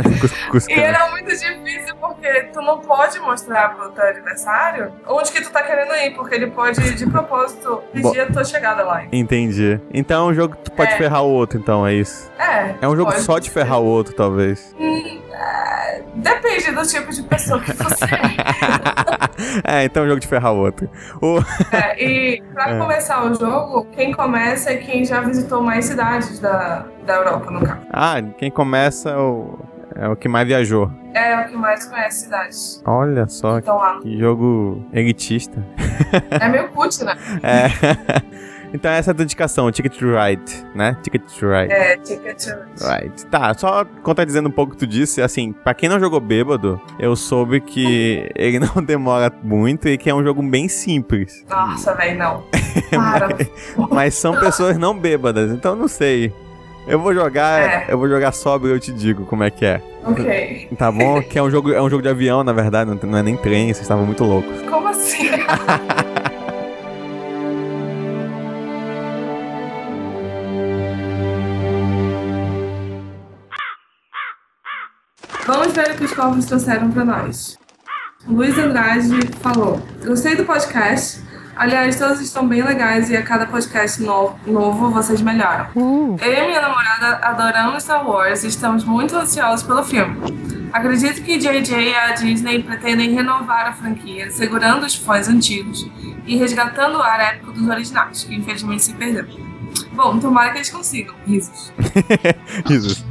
[0.10, 0.80] E Cuscando.
[0.82, 5.62] era muito difícil porque tu não pode mostrar pro teu adversário onde que tu tá
[5.64, 9.04] querendo ir, porque ele pode, de propósito, pedir a tua chegada lá.
[9.12, 9.80] Entendi.
[9.94, 10.98] Então é um jogo que tu pode É.
[10.98, 12.30] ferrar o outro, então, é isso.
[12.40, 12.76] É.
[12.82, 14.76] É um jogo só de ferrar o outro, talvez.
[14.80, 15.22] Hum,
[16.16, 19.80] depende do tipo de pessoa que você é.
[19.82, 20.90] é, então é um jogo de ferrar o outro.
[21.22, 21.40] O...
[21.76, 22.78] É, e pra É.
[22.80, 27.62] começar o jogo, quem começa é quem já visitou mais cidades da, da Europa, no
[27.62, 27.82] caso.
[27.92, 29.60] Ah, quem começa é o...
[29.96, 30.92] é o que mais viajou.
[31.14, 32.84] É o que mais conhece cidades.
[32.86, 34.00] Olha só, Então lá.
[34.00, 35.64] que jogo elitista.
[36.40, 37.16] É meio put, né?
[37.42, 38.49] É.
[38.74, 40.98] então essa é a dedicação, Ticket to Ride, né?
[41.02, 41.72] Ticket to Ride.
[41.72, 43.26] É, ticket to Right.
[43.28, 46.80] Tá, só contradizendo um pouco o que tu disse, assim, pra quem não jogou bêbado,
[47.00, 51.46] eu soube que ele não demora muito e que é um jogo bem simples.
[51.50, 52.44] Nossa, velho, não.
[52.92, 53.30] Para.
[53.92, 56.34] Mas são pessoas não bêbadas, então não sei.
[56.88, 57.86] Eu vou jogar, É.
[57.90, 59.82] eu vou jogar sóbrio e eu te digo como é que é.
[60.04, 60.70] ok.
[60.78, 61.22] Tá bom?
[61.22, 63.38] que é um jogo, é um jogo de avião, na verdade, não, não é nem
[63.38, 64.60] trem, vocês estavam muito loucos.
[64.68, 65.28] Como assim?
[75.70, 77.56] Vamos ver o que os povos trouxeram para nós.
[78.28, 79.08] Luiz Andrade
[79.40, 81.22] falou: Gostei do podcast.
[81.56, 85.68] Aliás, todos estão bem legais e a cada podcast no- novo vocês melhoram.
[85.76, 90.18] Eu e minha namorada adoramos Star Wars e estamos muito ansiosos pelo filme.
[90.74, 95.88] Acredito que JJ e a Disney pretendem renovar a franquia, segurando os fãs antigos
[96.26, 99.28] e resgatando o ar épico dos originais, que infelizmente se perdeu.
[99.92, 101.16] Bom, tomara que eles consigam.
[101.28, 101.74] Risos.
[102.66, 103.04] Risos.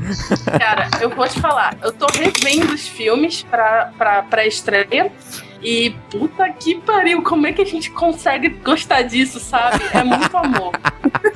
[0.59, 5.13] Cara, eu vou te falar, eu tô revendo os filmes pra, pra, pra estreia.
[5.63, 9.83] E puta que pariu, como é que a gente consegue gostar disso, sabe?
[9.93, 10.73] É muito amor.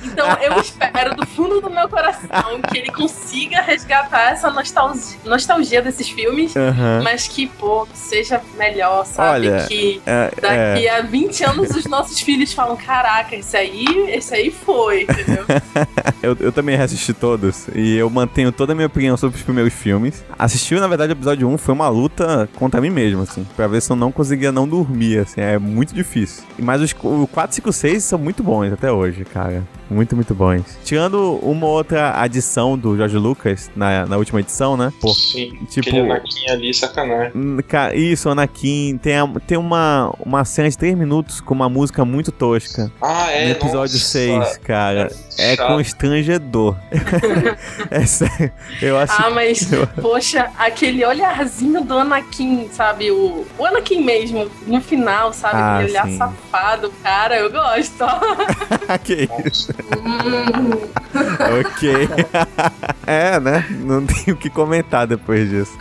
[0.04, 5.82] Então eu espero do fundo do meu coração que ele consiga resgatar essa nostalgia, nostalgia
[5.82, 7.00] desses filmes, Aham.
[7.02, 9.48] mas que, pô, seja melhor, sabe?
[9.48, 13.84] Olha, que É, daqui é, a 20 anos os nossos filhos falam: caraca, esse aí,
[14.08, 15.44] esse aí foi, entendeu?
[16.22, 19.72] eu, eu também reassisti todos e eu mantenho toda a minha opinião sobre os primeiros
[19.72, 20.24] filmes.
[20.38, 23.80] Assistir, na verdade, o episódio 1 foi uma luta contra mim mesmo, assim, pra ver
[23.80, 26.44] se eu não conseguia não dormir, assim, é muito difícil.
[26.58, 29.62] Mas os o 4, 5, 6 são muito bons até hoje, cara.
[29.90, 30.62] Muito, muito bons.
[30.84, 34.90] Tirando uma outra adição do George Lucas na, na última edição, né?
[34.98, 37.32] Pô, Sim, tipo- aquele Anakin ali, sacanagem.
[37.34, 37.58] Hum,
[37.94, 38.96] Isso, Anakin.
[39.02, 42.90] Tem, a- tem uma, uma cena de 3 minutos com uma música muito tosca.
[43.02, 43.98] Ah, é, no episódio nossa.
[43.98, 45.10] 6, cara.
[45.38, 45.66] É chato.
[45.68, 46.74] constrangedor.
[47.90, 48.50] é sério.
[48.80, 49.12] Eu acho.
[49.20, 49.68] Ah, mas,
[50.00, 53.10] poxa, aquele olharzinho do Anakin, sabe?
[53.10, 55.56] O, o Anakin mesmo, no final, sabe?
[55.56, 58.04] Ah, aquele olhar safado, cara, eu gosto.
[59.04, 59.72] que isso.
[59.96, 60.70] Hum,
[61.60, 62.08] ok.
[63.06, 63.66] é, né?
[63.70, 65.72] Não tenho o que comentar depois disso.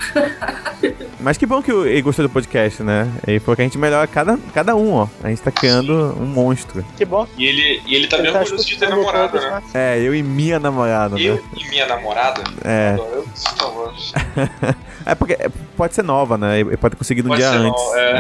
[1.20, 3.08] Mas que bom que o- ele gostou do podcast, né?
[3.28, 5.08] Ele falou que a gente melhora cada, cada um, ó.
[5.24, 6.84] A gente tá criando um monstro.
[6.98, 9.46] Que bom E ele, e ele tá bem ele tá orgulhoso de ter namorada, todos,
[9.46, 9.62] né?
[9.76, 11.22] É, eu e minha namorada, né?
[11.22, 12.94] Eu e minha namorada É.
[12.94, 14.14] adoramos Star Wars.
[15.06, 16.60] É porque é, pode ser nova, né?
[16.62, 17.84] Ele pode ter conseguido um Pode dia ser antes.
[17.84, 18.11] nova, é.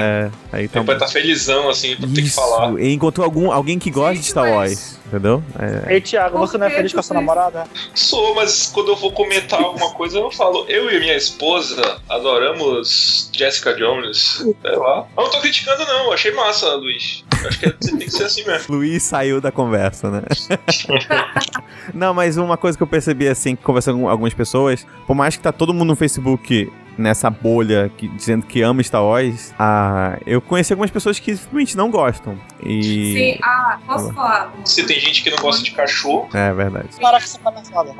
[0.51, 0.85] Aí Ele então.
[0.85, 2.73] pode estar felizão, assim, pra ter que Isso, falar.
[2.79, 5.43] ele encontrou algum, alguém que gosta de Gente, Star mas- Wars, entendeu?
[5.87, 7.65] É, Ei, Thiago, você não é feliz com a sua namorada?
[7.93, 10.65] Sou, mas quando eu vou comentar alguma coisa, eu falo.
[10.67, 14.43] Eu e minha esposa adoramos Jessica Jones.
[14.61, 15.05] Sei lá.
[15.17, 16.05] Eu não tô criticando, não.
[16.05, 17.23] Eu achei massa, Luiz.
[17.45, 18.65] Acho que é- tem que ser assim mesmo.
[18.75, 20.21] Luiz saiu da conversa, né?
[21.93, 25.41] Não, mas uma coisa que eu percebi, assim, conversando com algumas pessoas, por mais que
[25.41, 30.41] tá todo mundo no Facebook nessa bolha que- dizendo que ama Star Wars, ah, eu
[30.41, 32.37] conheci algumas pessoas que simplesmente não gostam.
[32.63, 32.83] E.
[33.13, 34.53] Sim, ah, posso falar?
[34.65, 36.87] Se tem gente que não gosta de cachorro, É verdade.
[36.99, 37.91] Para com essa palhaçada.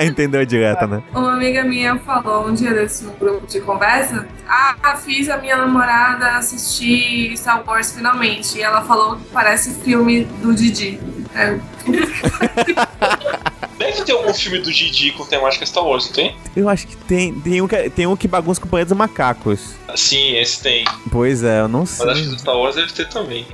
[0.04, 1.02] Entendeu a direta, né?
[1.14, 5.56] Uma amiga minha falou um dia desse no grupo de conversa: Ah, fiz a minha
[5.56, 8.58] namorada assistir Star Wars finalmente.
[8.58, 10.98] E ela falou que parece filme do Didi.
[11.34, 11.58] É,
[13.80, 16.36] deve ter algum filme do Didi com temática Star Wars, não tem?
[16.54, 18.98] Eu acho que tem, tem, um, que, tem um que bagunça com o planeta dos
[18.98, 19.74] macacos.
[19.96, 20.84] Sim, esse tem.
[21.10, 22.28] Pois é, eu não Mas acho que sei.
[22.28, 23.46] do Star Wars deve ter também.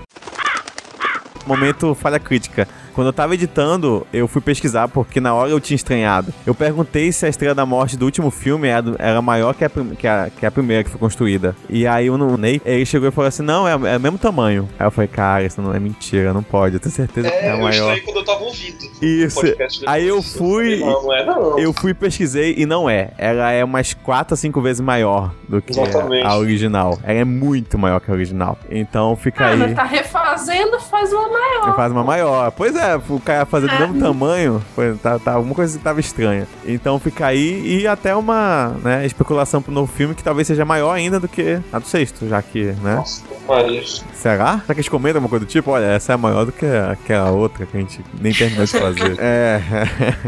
[1.46, 2.68] Momento falha crítica.
[2.96, 6.32] Quando eu tava editando, eu fui pesquisar, porque na hora eu tinha estranhado.
[6.46, 8.66] Eu perguntei se a Estrela da Morte do último filme
[8.98, 11.54] era, maior que a, que, a, que a primeira que foi construída.
[11.68, 14.66] E aí o Ney, ele chegou e falou assim, não, é, é o mesmo tamanho.
[14.78, 17.48] Aí eu falei, cara, isso não é mentira, não pode, eu tenho certeza que é,
[17.48, 17.70] É, eu maior.
[17.70, 18.76] estranhei quando eu tava ouvindo.
[19.02, 19.40] Isso.
[19.86, 21.58] Aí eu fui- Não, não é não.
[21.58, 23.10] Eu fui e pesquisei e não é.
[23.18, 26.26] Ela é umas 4 a 5 vezes maior do que a, Exatamente.
[26.26, 26.98] a original.
[27.02, 28.58] Ela é muito maior que a original.
[28.70, 29.58] Então fica Ah, aí.
[29.58, 31.76] mas tá refazendo, faz uma maior.
[31.76, 32.50] Faz uma maior.
[32.52, 36.00] Pois é, o cara fazer do mesmo tamanho, foi, tá, tá, alguma coisa que tava
[36.00, 36.46] estranha.
[36.64, 40.92] Então fica aí e até uma né, especulação pro novo filme que talvez seja maior
[40.92, 42.96] ainda do que a do sexto, já que, né?
[42.96, 43.82] Nossa, Maria.
[44.14, 44.58] Será?
[44.60, 45.70] Será que eles comentam alguma coisa do tipo?
[45.70, 49.16] Olha, essa é maior do que aquela outra que a gente nem terminou de fazer.
[49.20, 49.60] é,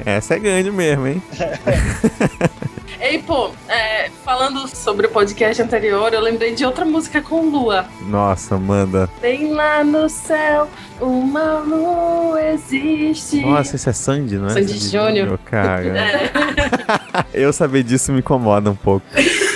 [0.16, 1.22] essa é grande mesmo, hein?
[3.00, 7.86] Ei, pô, é, falando sobre o podcast anterior, eu lembrei de outra música com lua.
[8.08, 9.08] Nossa, manda.
[9.20, 10.68] Bem lá no céu,
[11.00, 13.40] uma lua existe.
[13.40, 14.50] Nossa, isso é Sandy, não é?
[14.50, 15.38] Sandy Júnior.
[15.44, 16.30] Cara, É.
[17.32, 19.06] eu saber disso me incomoda um pouco.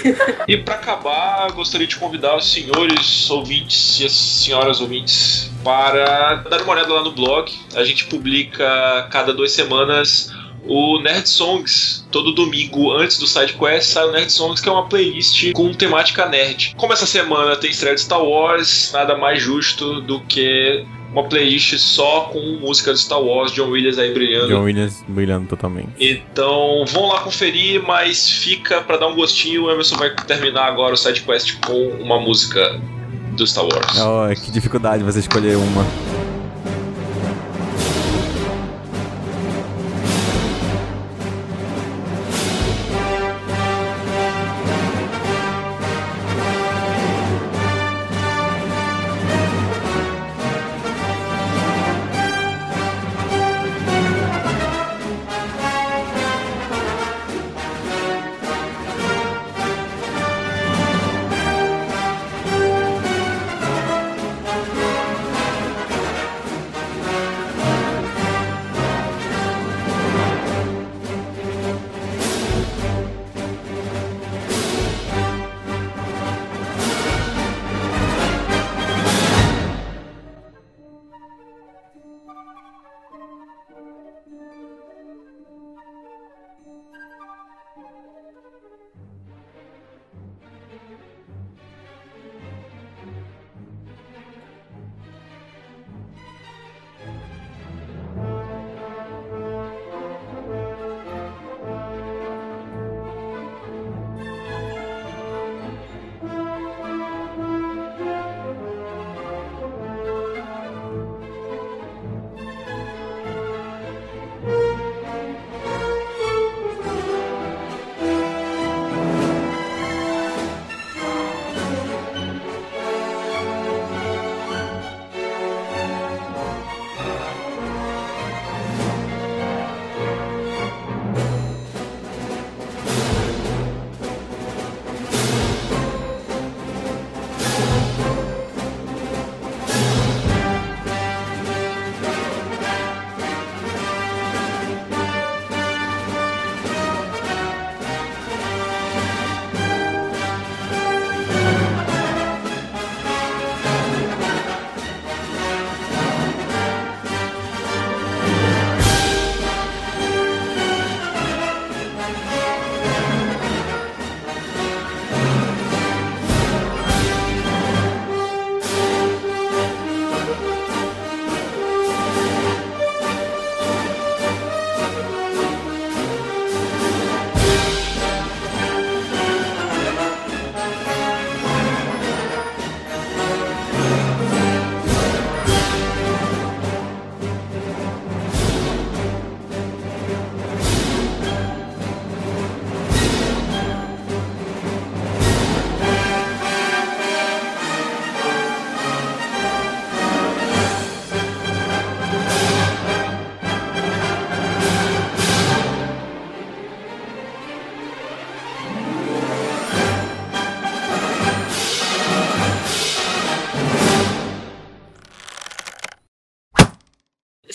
[0.49, 6.63] E pra acabar, gostaria de convidar os senhores ouvintes e as senhoras ouvintes para dar
[6.63, 7.53] uma olhada lá no blog.
[7.75, 10.33] A gente publica cada duas semanas
[10.65, 12.07] o Nerd Songs.
[12.11, 16.27] Todo domingo, antes do SideQuest, sai o Nerd Songs, que é uma playlist com temática
[16.27, 16.75] nerd.
[16.77, 21.77] Como essa semana tem estreia de Star Wars, nada mais justo do que uma playlist
[21.79, 24.49] só com música de Star Wars, John Williams aí brilhando.
[24.49, 25.89] John Williams brilhando totalmente.
[26.01, 29.65] Então vão lá conferir, mas fica pra dar um gostinho.
[29.65, 32.81] O Emerson vai terminar agora o SideQuest com uma música
[33.37, 33.99] do Star Wars.
[33.99, 36.12] Oh, que dificuldade você escolher uma.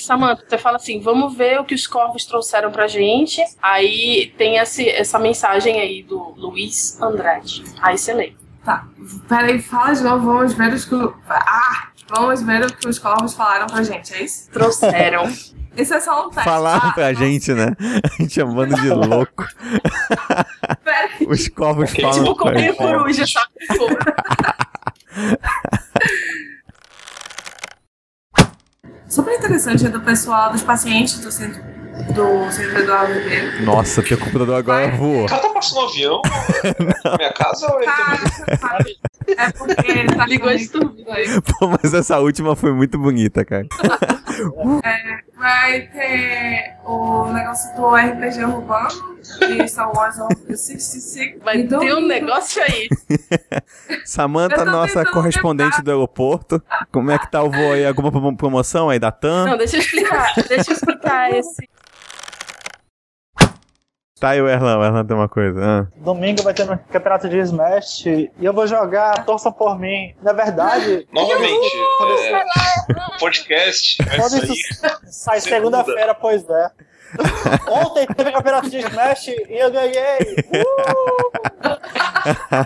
[0.08, 3.44] Samantha, você fala assim: vamos ver o que os corvos trouxeram pra gente.
[3.62, 7.64] Aí tem esse, essa mensagem aí do Luiz Andrade.
[7.82, 8.34] Aí você lê.
[8.64, 8.86] Tá.
[9.30, 10.96] Peraí, fala de novo, vamos ver os que.
[11.30, 11.90] Ah!
[12.10, 14.50] Vamos ver o que os corvos falaram pra gente, é isso?
[14.52, 15.30] Trouxeram.
[15.78, 16.44] Isso é só um teste.
[16.44, 17.20] Falaram Ah, pra não.
[17.20, 17.68] gente, né?
[18.04, 19.46] A gente chamando de louco.
[20.84, 21.28] Peraí.
[21.28, 22.78] Os corvos Ok, falam tipo, gente.
[22.78, 23.52] coruja, sabe?
[29.08, 31.62] Super interessante é do pessoal, dos pacientes do centro,
[32.14, 33.64] do centro Eduardo Ribeiro.
[33.64, 35.24] Nossa, teu computador agora voou.
[35.26, 36.22] O cara tá passando um avião
[37.04, 38.58] na minha casa ou ele?
[38.58, 38.86] Cara,
[39.38, 41.26] é porque ele tá Ligou esse tudo aí.
[41.42, 43.66] Pô, mas essa última foi muito bonita, cara.
[45.38, 49.18] Vai ter o negócio do RPG urbano
[49.50, 51.42] e Star Wars of the 66.
[51.44, 52.88] Vai ter um negócio aí.
[54.06, 56.62] Samanta, nossa correspondente do aeroporto.
[56.92, 57.86] Como é que tá o voo aí?
[57.86, 59.46] Alguma prom- promoção aí da TAM?
[59.46, 60.34] Não, deixa eu explicar.
[60.48, 61.70] Deixa eu explicar esse.
[64.20, 65.60] Tá aí o Erlan, o Erlan tem uma coisa.
[65.64, 65.88] ah.
[65.98, 70.16] Domingo vai ter um campeonato de Smash e eu vou jogar, torçam por mim.
[70.24, 71.68] Na verdade, Novamente,
[72.34, 74.52] é, podcast quando sair.
[74.52, 76.72] isso sai segunda-feira, pois é.
[77.70, 80.18] Ontem teve campeonato de Smash e eu ganhei.
[82.54, 82.66] Uh!